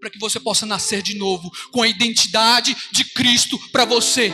Para 0.00 0.10
que 0.10 0.18
você 0.18 0.38
possa 0.38 0.64
nascer 0.64 1.02
de 1.02 1.16
novo 1.16 1.50
com 1.72 1.82
a 1.82 1.88
identidade 1.88 2.76
de 2.92 3.04
Cristo 3.12 3.58
para 3.70 3.84
você. 3.84 4.32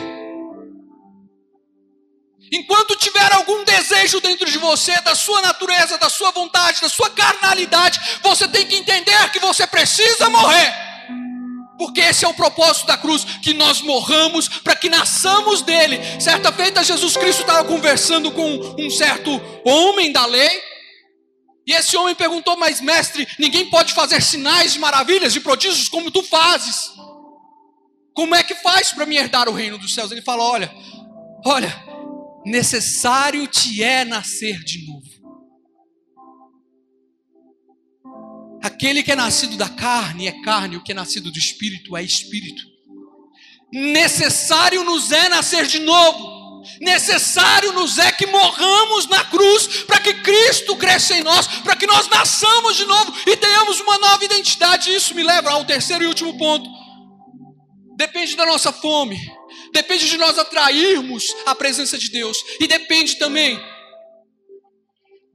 Enquanto 2.51 2.95
tiver 2.95 3.33
algum 3.33 3.63
desejo 3.63 4.21
dentro 4.21 4.49
de 4.49 4.57
você, 4.59 5.01
da 5.01 5.15
sua 5.15 5.41
natureza, 5.41 5.97
da 5.97 6.09
sua 6.09 6.31
vontade, 6.31 6.79
da 6.79 6.89
sua 6.89 7.09
carnalidade, 7.09 7.99
você 8.21 8.47
tem 8.47 8.65
que 8.67 8.75
entender 8.75 9.31
que 9.31 9.39
você 9.39 9.65
precisa 9.65 10.29
morrer. 10.29 10.94
Porque 11.77 11.99
esse 11.99 12.23
é 12.23 12.27
o 12.27 12.33
propósito 12.33 12.87
da 12.87 12.97
cruz, 12.97 13.25
que 13.41 13.53
nós 13.53 13.81
morramos 13.81 14.47
para 14.47 14.75
que 14.75 14.89
nasçamos 14.89 15.61
dele. 15.61 15.99
Certa 16.19 16.51
feita, 16.51 16.83
Jesus 16.83 17.17
Cristo 17.17 17.41
estava 17.41 17.63
conversando 17.65 18.31
com 18.31 18.75
um 18.79 18.89
certo 18.89 19.29
homem 19.65 20.11
da 20.11 20.25
lei, 20.25 20.61
e 21.67 21.73
esse 21.73 21.97
homem 21.97 22.13
perguntou: 22.13 22.55
Mas, 22.55 22.79
mestre, 22.79 23.27
ninguém 23.39 23.69
pode 23.69 23.93
fazer 23.93 24.21
sinais 24.21 24.73
de 24.73 24.79
maravilhas, 24.79 25.33
de 25.33 25.39
prodígios 25.39 25.89
como 25.89 26.11
tu 26.11 26.21
fazes. 26.21 26.91
Como 28.13 28.35
é 28.35 28.43
que 28.43 28.55
faz 28.55 28.93
para 28.93 29.05
me 29.05 29.17
herdar 29.17 29.49
o 29.49 29.53
reino 29.53 29.77
dos 29.77 29.93
céus? 29.93 30.11
Ele 30.11 30.21
fala: 30.21 30.43
Olha, 30.43 30.73
olha, 31.43 31.83
necessário 32.45 33.47
te 33.47 33.83
é 33.83 34.05
nascer 34.05 34.63
de 34.63 34.85
novo. 34.85 35.14
Aquele 38.65 39.03
que 39.03 39.11
é 39.11 39.15
nascido 39.15 39.55
da 39.57 39.69
carne 39.69 40.27
é 40.27 40.41
carne, 40.41 40.75
o 40.75 40.81
que 40.81 40.91
é 40.91 40.95
nascido 40.95 41.29
do 41.29 41.37
espírito 41.37 41.95
é 41.95 42.01
espírito. 42.01 42.63
Necessário 43.71 44.83
nos 44.83 45.11
é 45.11 45.29
nascer 45.29 45.67
de 45.67 45.77
novo. 45.77 46.63
Necessário 46.81 47.73
nos 47.73 47.99
é 47.99 48.11
que 48.11 48.25
morramos 48.25 49.05
na 49.05 49.23
cruz 49.25 49.83
para 49.83 49.99
que 49.99 50.15
Cristo 50.15 50.75
cresça 50.77 51.15
em 51.15 51.21
nós, 51.21 51.45
para 51.61 51.75
que 51.75 51.85
nós 51.85 52.07
nasçamos 52.07 52.75
de 52.75 52.85
novo 52.85 53.13
e 53.27 53.37
tenhamos 53.37 53.79
uma 53.81 53.99
nova 53.99 54.25
identidade. 54.25 54.91
Isso 54.91 55.13
me 55.13 55.21
leva 55.21 55.51
ao 55.51 55.63
terceiro 55.63 56.03
e 56.03 56.07
último 56.07 56.35
ponto. 56.35 56.67
Depende 57.95 58.35
da 58.35 58.47
nossa 58.47 58.73
fome, 58.73 59.19
depende 59.73 60.09
de 60.09 60.17
nós 60.17 60.39
atrairmos 60.39 61.23
a 61.45 61.53
presença 61.53 61.99
de 61.99 62.09
Deus 62.09 62.35
e 62.59 62.65
depende 62.65 63.19
também 63.19 63.63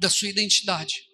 da 0.00 0.10
sua 0.10 0.28
identidade. 0.28 1.09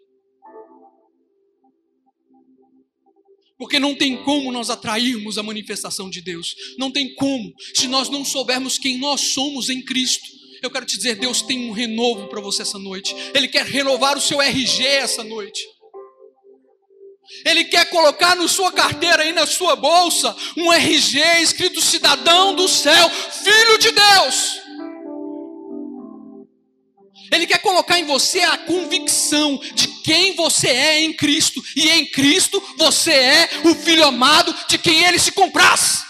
Porque 3.59 3.79
não 3.79 3.95
tem 3.95 4.23
como 4.23 4.53
nós 4.53 4.69
atrairmos 4.69 5.39
a 5.39 5.43
manifestação 5.43 6.11
de 6.11 6.21
Deus. 6.21 6.55
Não 6.79 6.91
tem 6.91 7.15
como, 7.15 7.53
se 7.75 7.89
nós 7.89 8.09
não 8.09 8.25
soubermos 8.25 8.79
quem 8.79 8.99
nós 8.99 9.33
somos 9.33 9.71
em 9.71 9.83
Cristo. 9.83 10.27
Eu 10.63 10.71
quero 10.71 10.87
te 10.87 10.97
dizer, 10.97 11.17
Deus 11.17 11.43
tem 11.43 11.69
um 11.69 11.73
renovo 11.73 12.29
para 12.29 12.41
você 12.41 12.63
essa 12.63 12.79
noite. 12.79 13.15
Ele 13.35 13.49
quer 13.49 13.65
renovar 13.65 14.17
o 14.17 14.21
seu 14.21 14.41
RG 14.41 14.85
essa 14.85 15.25
noite. 15.25 15.63
Ele 17.45 17.65
quer 17.65 17.89
colocar 17.91 18.37
na 18.37 18.47
sua 18.47 18.71
carteira 18.73 19.23
aí 19.23 19.33
na 19.33 19.47
sua 19.47 19.75
bolsa 19.75 20.35
um 20.57 20.73
RG 20.73 21.19
escrito 21.41 21.81
cidadão 21.81 22.55
do 22.55 22.69
céu, 22.69 23.11
filho 23.11 23.79
de 23.79 23.91
Deus. 23.91 24.61
Ele 27.33 27.47
quer 27.47 27.59
colocar 27.59 27.99
em 27.99 28.05
você 28.05 28.41
a 28.41 28.59
convicção 28.59 29.59
de 29.75 29.89
quem 30.07 30.37
você 30.37 30.69
é 30.69 31.01
em 31.01 31.13
Cristo. 31.13 31.61
E 31.75 31.91
em 31.91 32.07
Cristo 32.07 32.63
você 32.79 33.11
é 33.11 33.49
o 33.65 33.75
filho 33.75 34.05
amado 34.05 34.55
de 34.69 34.79
quem 34.79 35.03
ele 35.05 35.19
se 35.19 35.33
compraz. 35.33 36.07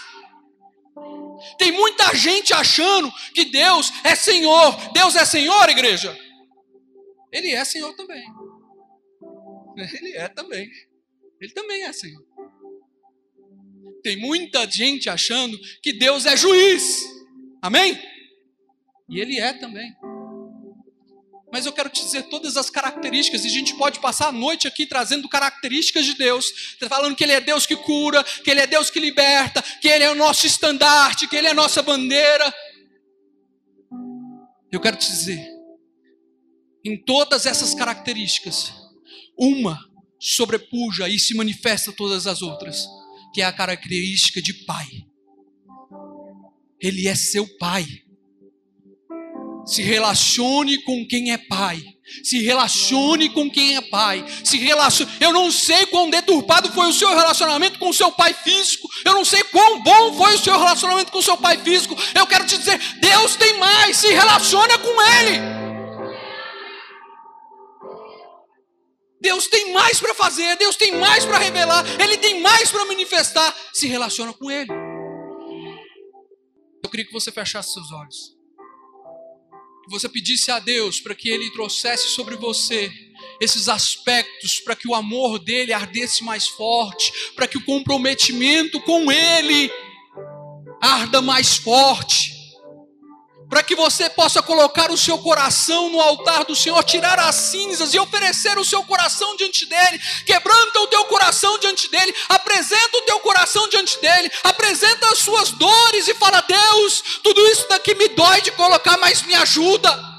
Tem 1.57 1.71
muita 1.71 2.15
gente 2.15 2.53
achando 2.53 3.11
que 3.33 3.45
Deus 3.45 3.91
é 4.03 4.13
Senhor. 4.13 4.91
Deus 4.93 5.15
é 5.15 5.25
Senhor, 5.25 5.67
igreja? 5.69 6.15
Ele 7.31 7.49
é 7.49 7.65
Senhor 7.65 7.91
também. 7.95 8.23
Ele 9.75 10.15
é 10.15 10.27
também. 10.27 10.69
Ele 11.41 11.53
também 11.53 11.83
é 11.83 11.91
Senhor. 11.91 12.23
Tem 14.03 14.15
muita 14.15 14.69
gente 14.69 15.09
achando 15.09 15.57
que 15.81 15.91
Deus 15.91 16.27
é 16.27 16.37
juiz. 16.37 17.03
Amém? 17.63 17.99
E 19.09 19.19
Ele 19.19 19.39
é 19.39 19.53
também. 19.53 19.91
Mas 21.51 21.65
eu 21.65 21.71
quero 21.71 21.89
te 21.89 22.03
dizer 22.03 22.23
todas 22.23 22.57
as 22.57 22.69
características, 22.69 23.45
e 23.45 23.47
a 23.47 23.51
gente 23.51 23.75
pode 23.75 23.99
passar 23.99 24.27
a 24.27 24.31
noite 24.31 24.67
aqui 24.67 24.85
trazendo 24.85 25.29
características 25.29 26.05
de 26.05 26.15
Deus, 26.15 26.75
falando 26.89 27.15
que 27.15 27.23
Ele 27.23 27.33
é 27.33 27.39
Deus 27.39 27.65
que 27.65 27.75
cura, 27.75 28.23
que 28.23 28.51
Ele 28.51 28.59
é 28.59 28.67
Deus 28.67 28.89
que 28.89 28.99
liberta, 28.99 29.61
que 29.61 29.87
Ele 29.87 30.03
é 30.03 30.11
o 30.11 30.15
nosso 30.15 30.45
estandarte, 30.45 31.27
que 31.27 31.35
Ele 31.35 31.47
é 31.47 31.51
a 31.51 31.55
nossa 31.55 31.81
bandeira. 31.81 32.53
Eu 34.71 34.81
quero 34.81 34.97
te 34.97 35.07
dizer, 35.07 35.47
em 36.83 37.01
todas 37.01 37.45
essas 37.45 37.73
características, 37.73 38.73
uma 39.37 39.79
sobrepuja 40.19 41.07
e 41.07 41.17
se 41.17 41.33
manifesta 41.33 41.91
todas 41.93 42.27
as 42.27 42.41
outras, 42.41 42.85
que 43.33 43.41
é 43.41 43.45
a 43.45 43.53
característica 43.53 44.41
de 44.41 44.53
Pai. 44.65 44.87
Ele 46.79 47.07
é 47.07 47.15
seu 47.15 47.47
Pai. 47.57 47.85
Se 49.67 49.81
relacione 49.81 50.81
com 50.83 51.05
quem 51.05 51.33
é 51.33 51.37
pai. 51.37 51.83
Se 52.23 52.41
relacione 52.41 53.29
com 53.29 53.51
quem 53.51 53.75
é 53.75 53.81
pai. 53.81 54.25
Se 54.41 54.57
relacione. 54.57 55.11
Eu 55.19 55.33
não 55.33 55.51
sei 55.51 55.85
quão 55.87 56.09
deturpado 56.09 56.71
foi 56.71 56.87
o 56.87 56.93
seu 56.93 57.09
relacionamento 57.09 57.77
com 57.77 57.89
o 57.89 57.93
seu 57.93 58.09
pai 58.09 58.33
físico. 58.33 58.87
Eu 59.03 59.13
não 59.13 59.25
sei 59.25 59.43
quão 59.43 59.83
bom 59.83 60.13
foi 60.13 60.35
o 60.35 60.39
seu 60.39 60.57
relacionamento 60.57 61.11
com 61.11 61.19
o 61.19 61.23
seu 61.23 61.35
pai 61.35 61.57
físico. 61.57 61.97
Eu 62.15 62.25
quero 62.25 62.45
te 62.45 62.57
dizer, 62.57 62.79
Deus 63.01 63.35
tem 63.35 63.57
mais. 63.57 63.97
Se 63.97 64.07
relaciona 64.07 64.77
com 64.77 65.01
ele. 65.01 65.67
Deus 69.19 69.47
tem 69.47 69.73
mais 69.73 69.99
para 69.99 70.13
fazer, 70.13 70.55
Deus 70.57 70.75
tem 70.77 70.91
mais 70.95 71.25
para 71.25 71.39
revelar, 71.39 71.83
Ele 71.99 72.17
tem 72.17 72.39
mais 72.39 72.71
para 72.71 72.85
manifestar. 72.85 73.53
Se 73.73 73.87
relaciona 73.87 74.31
com 74.31 74.49
Ele. 74.49 74.71
Eu 76.83 76.89
queria 76.89 77.05
que 77.05 77.11
você 77.11 77.31
fechasse 77.31 77.73
seus 77.73 77.91
olhos. 77.91 78.36
Você 79.89 80.07
pedisse 80.09 80.51
a 80.51 80.59
Deus 80.59 80.99
para 80.99 81.15
que 81.15 81.29
Ele 81.29 81.49
trouxesse 81.51 82.09
sobre 82.09 82.35
você 82.35 82.91
esses 83.41 83.67
aspectos, 83.67 84.59
para 84.59 84.75
que 84.75 84.87
o 84.87 84.95
amor 84.95 85.39
dele 85.39 85.73
ardesse 85.73 86.23
mais 86.23 86.47
forte, 86.47 87.11
para 87.35 87.47
que 87.47 87.57
o 87.57 87.63
comprometimento 87.63 88.79
com 88.81 89.11
Ele 89.11 89.71
arda 90.81 91.21
mais 91.21 91.57
forte 91.57 92.36
para 93.49 93.63
que 93.63 93.75
você 93.75 94.09
possa 94.09 94.41
colocar 94.41 94.91
o 94.91 94.97
seu 94.97 95.17
coração 95.19 95.89
no 95.89 96.01
altar 96.01 96.43
do 96.43 96.55
Senhor, 96.55 96.83
tirar 96.83 97.17
as 97.19 97.35
cinzas 97.35 97.93
e 97.93 97.99
oferecer 97.99 98.57
o 98.57 98.65
seu 98.65 98.83
coração 98.83 99.35
diante 99.37 99.65
dele. 99.65 99.99
Quebranta 100.25 100.81
o 100.81 100.87
teu 100.87 101.05
coração 101.05 101.57
diante 101.59 101.89
dele, 101.89 102.13
apresenta 102.27 102.97
o 102.97 103.01
teu 103.03 103.19
coração 103.21 103.67
diante 103.69 103.99
dele, 103.99 104.31
apresenta 104.43 105.07
as 105.09 105.19
suas 105.19 105.51
dores 105.51 106.07
e 106.07 106.13
fala: 106.15 106.41
Deus, 106.41 107.19
tudo 107.23 107.41
isso 107.47 107.67
daqui 107.69 107.95
me 107.95 108.09
dói 108.09 108.41
de 108.41 108.51
colocar, 108.51 108.97
mas 108.97 109.21
me 109.21 109.35
ajuda. 109.35 110.17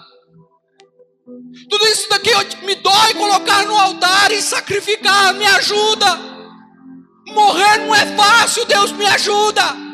Tudo 1.69 1.87
isso 1.87 2.09
daqui 2.09 2.31
me 2.63 2.75
dói 2.77 3.15
colocar 3.15 3.67
no 3.67 3.79
altar 3.79 4.33
e 4.33 4.41
sacrificar, 4.41 5.35
me 5.35 5.47
ajuda. 5.47 6.19
Morrer 7.27 7.79
não 7.79 7.95
é 7.95 8.07
fácil, 8.17 8.65
Deus 8.65 8.91
me 8.93 9.05
ajuda. 9.05 9.88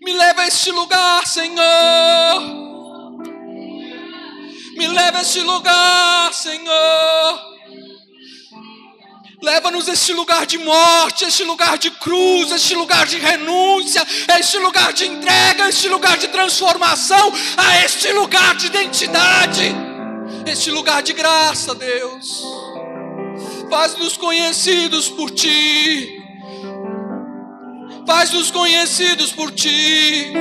Me 0.00 0.12
leva 0.12 0.42
a 0.42 0.46
este 0.46 0.70
lugar, 0.70 1.26
Senhor. 1.26 2.42
Me 4.76 4.88
leva 4.88 5.18
a 5.18 5.22
este 5.22 5.40
lugar, 5.42 6.32
Senhor. 6.32 7.54
Leva-nos 9.42 9.88
a 9.88 9.92
este 9.92 10.14
lugar 10.14 10.46
de 10.46 10.58
morte, 10.58 11.26
a 11.26 11.28
este 11.28 11.44
lugar 11.44 11.78
de 11.78 11.90
cruz, 11.90 12.50
a 12.50 12.56
este 12.56 12.74
lugar 12.74 13.06
de 13.06 13.18
renúncia, 13.18 14.04
a 14.26 14.38
este 14.38 14.58
lugar 14.58 14.94
de 14.94 15.04
entrega, 15.04 15.66
a 15.66 15.68
este 15.68 15.88
lugar 15.88 16.18
de 16.18 16.28
transformação, 16.28 17.30
a 17.56 17.84
este 17.84 18.10
lugar 18.14 18.56
de 18.56 18.66
identidade, 18.68 19.74
este 20.46 20.70
lugar 20.70 21.02
de 21.02 21.12
graça, 21.12 21.74
Deus. 21.74 22.42
Faz-nos 23.68 24.16
conhecidos 24.16 25.10
por 25.10 25.30
Ti. 25.30 26.13
Faz-nos 28.06 28.50
conhecidos 28.50 29.32
por 29.32 29.50
ti. 29.50 30.32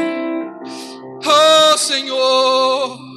Oh, 1.25 1.77
Senhor. 1.77 3.13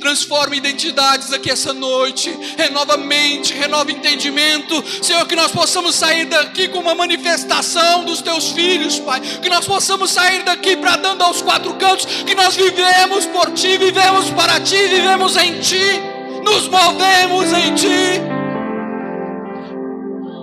Transforma 0.00 0.56
identidades 0.56 1.32
aqui 1.32 1.50
essa 1.50 1.72
noite. 1.72 2.30
Renova 2.56 2.96
mente, 2.96 3.54
renova 3.54 3.90
entendimento. 3.92 4.82
Senhor, 5.02 5.26
que 5.26 5.36
nós 5.36 5.52
possamos 5.52 5.94
sair 5.94 6.26
daqui 6.26 6.68
com 6.68 6.80
uma 6.80 6.94
manifestação 6.94 8.04
dos 8.04 8.20
teus 8.20 8.50
filhos, 8.50 8.98
Pai. 8.98 9.20
Que 9.20 9.48
nós 9.48 9.64
possamos 9.64 10.10
sair 10.10 10.42
daqui 10.42 10.76
bradando 10.76 11.22
aos 11.22 11.40
quatro 11.40 11.74
cantos 11.74 12.06
que 12.24 12.34
nós 12.34 12.56
vivemos 12.56 13.26
por 13.26 13.52
ti, 13.52 13.78
vivemos 13.78 14.28
para 14.30 14.60
ti, 14.60 14.76
vivemos 14.88 15.36
em 15.36 15.60
ti, 15.60 16.00
nos 16.44 16.68
movemos 16.68 17.52
em 17.52 17.74
ti. 17.74 18.41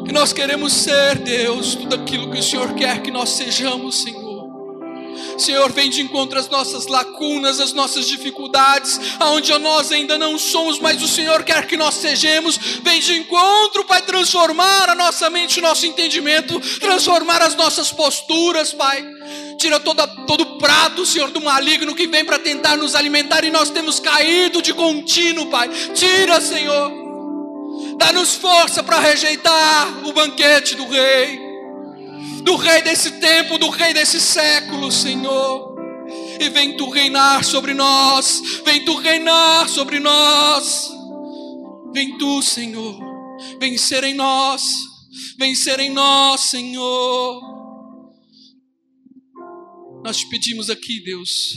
E 0.10 0.12
nós 0.12 0.34
queremos 0.34 0.74
ser, 0.74 1.19
Deus, 1.19 1.76
tudo 1.76 1.93
aquilo 1.93 2.32
que 2.32 2.39
o 2.39 2.43
Senhor 2.43 2.74
quer 2.74 3.00
que 3.00 3.12
nós 3.12 3.30
sejamos, 3.30 4.02
Senhor. 4.02 4.50
Senhor, 5.38 5.72
vem 5.72 5.88
de 5.88 6.02
encontro 6.02 6.39
às 6.39 6.50
nossas 6.50 6.88
lacunas, 6.88 7.60
às 7.60 7.74
nossas 7.74 8.08
dificuldades, 8.08 9.00
aonde 9.19 9.56
nós 9.60 9.91
ainda 9.91 10.17
não 10.17 10.36
somos, 10.36 10.80
mas 10.80 11.00
o 11.04 11.08
Senhor 11.08 11.43
quer 11.43 11.67
que 11.67 11.78
nós 11.78 11.93
sejamos. 11.93 12.58
Vem 12.82 13.00
de 13.00 13.17
encontro, 13.17 13.86
Pai, 13.86 14.02
transformar 14.02 14.89
a 14.89 14.95
nossa 14.95 15.30
mente, 15.30 15.60
o 15.60 15.62
nosso 15.62 15.86
entendimento, 15.86 16.60
transformar 16.80 17.43
as 17.43 17.54
nossas 17.54 17.91
posturas, 17.91 18.74
Pai. 18.74 19.06
Tira 19.60 19.80
toda, 19.80 20.08
todo 20.26 20.58
prato, 20.58 21.06
Senhor, 21.06 21.30
do 21.30 21.39
maligno 21.39 21.93
que 21.93 22.08
vem 22.08 22.26
para 22.26 22.39
tentar 22.39 22.78
nos 22.78 22.95
alimentar 22.95 23.43
e 23.43 23.52
nós 23.52 23.69
temos 23.69 24.00
caído 24.00 24.60
de 24.60 24.74
contínuo, 24.74 25.52
Pai. 25.52 25.69
Tira, 25.93 26.41
Senhor. 26.41 27.09
Dá-nos 28.00 28.34
força 28.36 28.82
para 28.82 28.98
rejeitar 28.98 30.08
o 30.08 30.14
banquete 30.14 30.74
do 30.74 30.88
Rei, 30.88 31.38
do 32.44 32.56
Rei 32.56 32.82
desse 32.82 33.12
tempo, 33.20 33.58
do 33.58 33.70
Rei 33.70 33.94
desse 33.94 34.22
século, 34.22 34.90
Senhor. 34.90 35.76
E 36.40 36.48
vem 36.48 36.78
tu 36.78 36.90
reinar 36.90 37.44
sobre 37.44 37.74
nós, 37.74 38.62
vem 38.64 38.86
tu 38.86 38.96
reinar 38.96 39.68
sobre 39.68 40.00
nós. 40.00 40.90
Vem 41.94 42.18
tu, 42.18 42.42
Senhor, 42.42 42.98
vencer 43.60 44.06
em 44.06 44.14
nós, 44.14 44.64
vencer 45.38 45.82
em 45.82 45.90
nós, 45.90 46.42
Senhor. 46.52 47.42
Nós 50.06 50.18
te 50.18 50.30
pedimos 50.30 50.70
aqui, 50.70 51.04
Deus, 51.04 51.56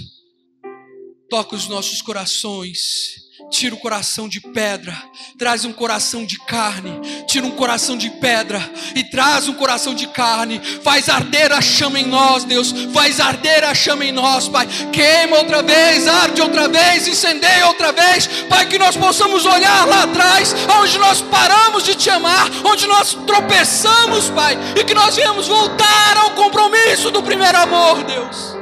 toca 1.30 1.54
os 1.54 1.68
nossos 1.68 2.02
corações 2.02 3.21
Tira 3.52 3.74
o 3.74 3.78
coração 3.78 4.30
de 4.30 4.40
pedra, 4.40 4.96
traz 5.38 5.66
um 5.66 5.74
coração 5.74 6.24
de 6.24 6.38
carne, 6.38 6.98
tira 7.26 7.44
um 7.44 7.50
coração 7.50 7.98
de 7.98 8.08
pedra 8.08 8.58
e 8.96 9.04
traz 9.04 9.46
um 9.46 9.52
coração 9.52 9.94
de 9.94 10.06
carne. 10.06 10.58
Faz 10.82 11.10
arder 11.10 11.52
a 11.52 11.60
chama 11.60 12.00
em 12.00 12.06
nós, 12.06 12.44
Deus. 12.44 12.72
Faz 12.94 13.20
arder 13.20 13.62
a 13.62 13.74
chama 13.74 14.06
em 14.06 14.10
nós, 14.10 14.48
Pai. 14.48 14.66
Queima 14.90 15.36
outra 15.36 15.62
vez, 15.62 16.08
arde 16.08 16.40
outra 16.40 16.66
vez, 16.66 17.06
incendeia 17.06 17.66
outra 17.66 17.92
vez, 17.92 18.26
Pai. 18.48 18.66
Que 18.66 18.78
nós 18.78 18.96
possamos 18.96 19.44
olhar 19.44 19.86
lá 19.86 20.04
atrás, 20.04 20.54
onde 20.80 20.98
nós 20.98 21.20
paramos 21.20 21.84
de 21.84 21.94
te 21.94 22.08
amar, 22.08 22.50
onde 22.64 22.86
nós 22.86 23.12
tropeçamos, 23.26 24.30
Pai, 24.30 24.56
e 24.80 24.82
que 24.82 24.94
nós 24.94 25.14
viemos 25.14 25.46
voltar 25.46 26.16
ao 26.16 26.30
compromisso 26.30 27.10
do 27.10 27.22
primeiro 27.22 27.58
amor, 27.58 28.02
Deus. 28.02 28.56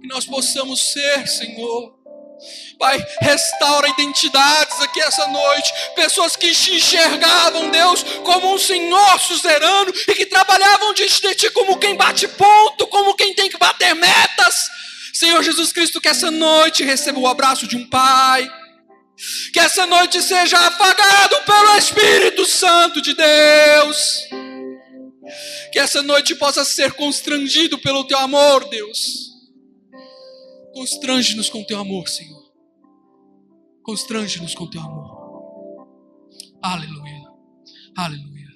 Que 0.00 0.06
nós 0.06 0.24
possamos 0.24 0.92
ser, 0.92 1.26
Senhor 1.26 1.99
Pai, 2.78 3.04
restaura 3.20 3.88
identidades 3.88 4.80
aqui 4.80 5.00
essa 5.00 5.26
noite. 5.28 5.72
Pessoas 5.94 6.34
que 6.34 6.50
te 6.50 6.76
enxergavam, 6.76 7.70
Deus, 7.70 8.02
como 8.24 8.54
um 8.54 8.58
Senhor 8.58 9.20
suzerano 9.20 9.92
e 10.08 10.14
que 10.14 10.26
trabalhavam 10.26 10.94
diante 10.94 11.20
de 11.20 11.34
Ti 11.34 11.50
como 11.50 11.78
quem 11.78 11.94
bate 11.94 12.26
ponto, 12.28 12.86
como 12.86 13.14
quem 13.14 13.34
tem 13.34 13.50
que 13.50 13.58
bater 13.58 13.94
metas. 13.94 14.70
Senhor 15.12 15.42
Jesus 15.42 15.72
Cristo, 15.72 16.00
que 16.00 16.08
essa 16.08 16.30
noite 16.30 16.82
receba 16.82 17.18
o 17.18 17.26
abraço 17.26 17.66
de 17.66 17.76
um 17.76 17.86
Pai. 17.86 18.50
Que 19.52 19.60
essa 19.60 19.84
noite 19.84 20.22
seja 20.22 20.58
afagado 20.58 21.36
pelo 21.42 21.76
Espírito 21.76 22.46
Santo 22.46 23.02
de 23.02 23.12
Deus. 23.12 24.20
Que 25.70 25.78
essa 25.78 26.02
noite 26.02 26.34
possa 26.34 26.64
ser 26.64 26.92
constrangido 26.92 27.78
pelo 27.78 28.04
Teu 28.04 28.18
amor, 28.18 28.66
Deus. 28.70 29.29
Constrange-nos 30.72 31.48
com 31.48 31.64
Teu 31.64 31.78
amor, 31.78 32.08
Senhor. 32.08 32.50
Constrange-nos 33.82 34.54
com 34.54 34.68
teu 34.68 34.80
amor. 34.80 35.88
Aleluia. 36.62 37.28
Aleluia. 37.96 38.48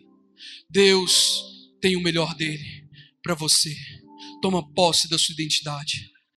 Deus 0.71 1.43
tem 1.81 1.97
o 1.97 2.03
melhor 2.03 2.35
dele 2.35 2.89
para 3.23 3.35
você. 3.35 3.75
Toma 4.41 4.73
posse 4.75 5.09
da 5.09 5.19
sua 5.19 5.33
identidade. 5.33 6.14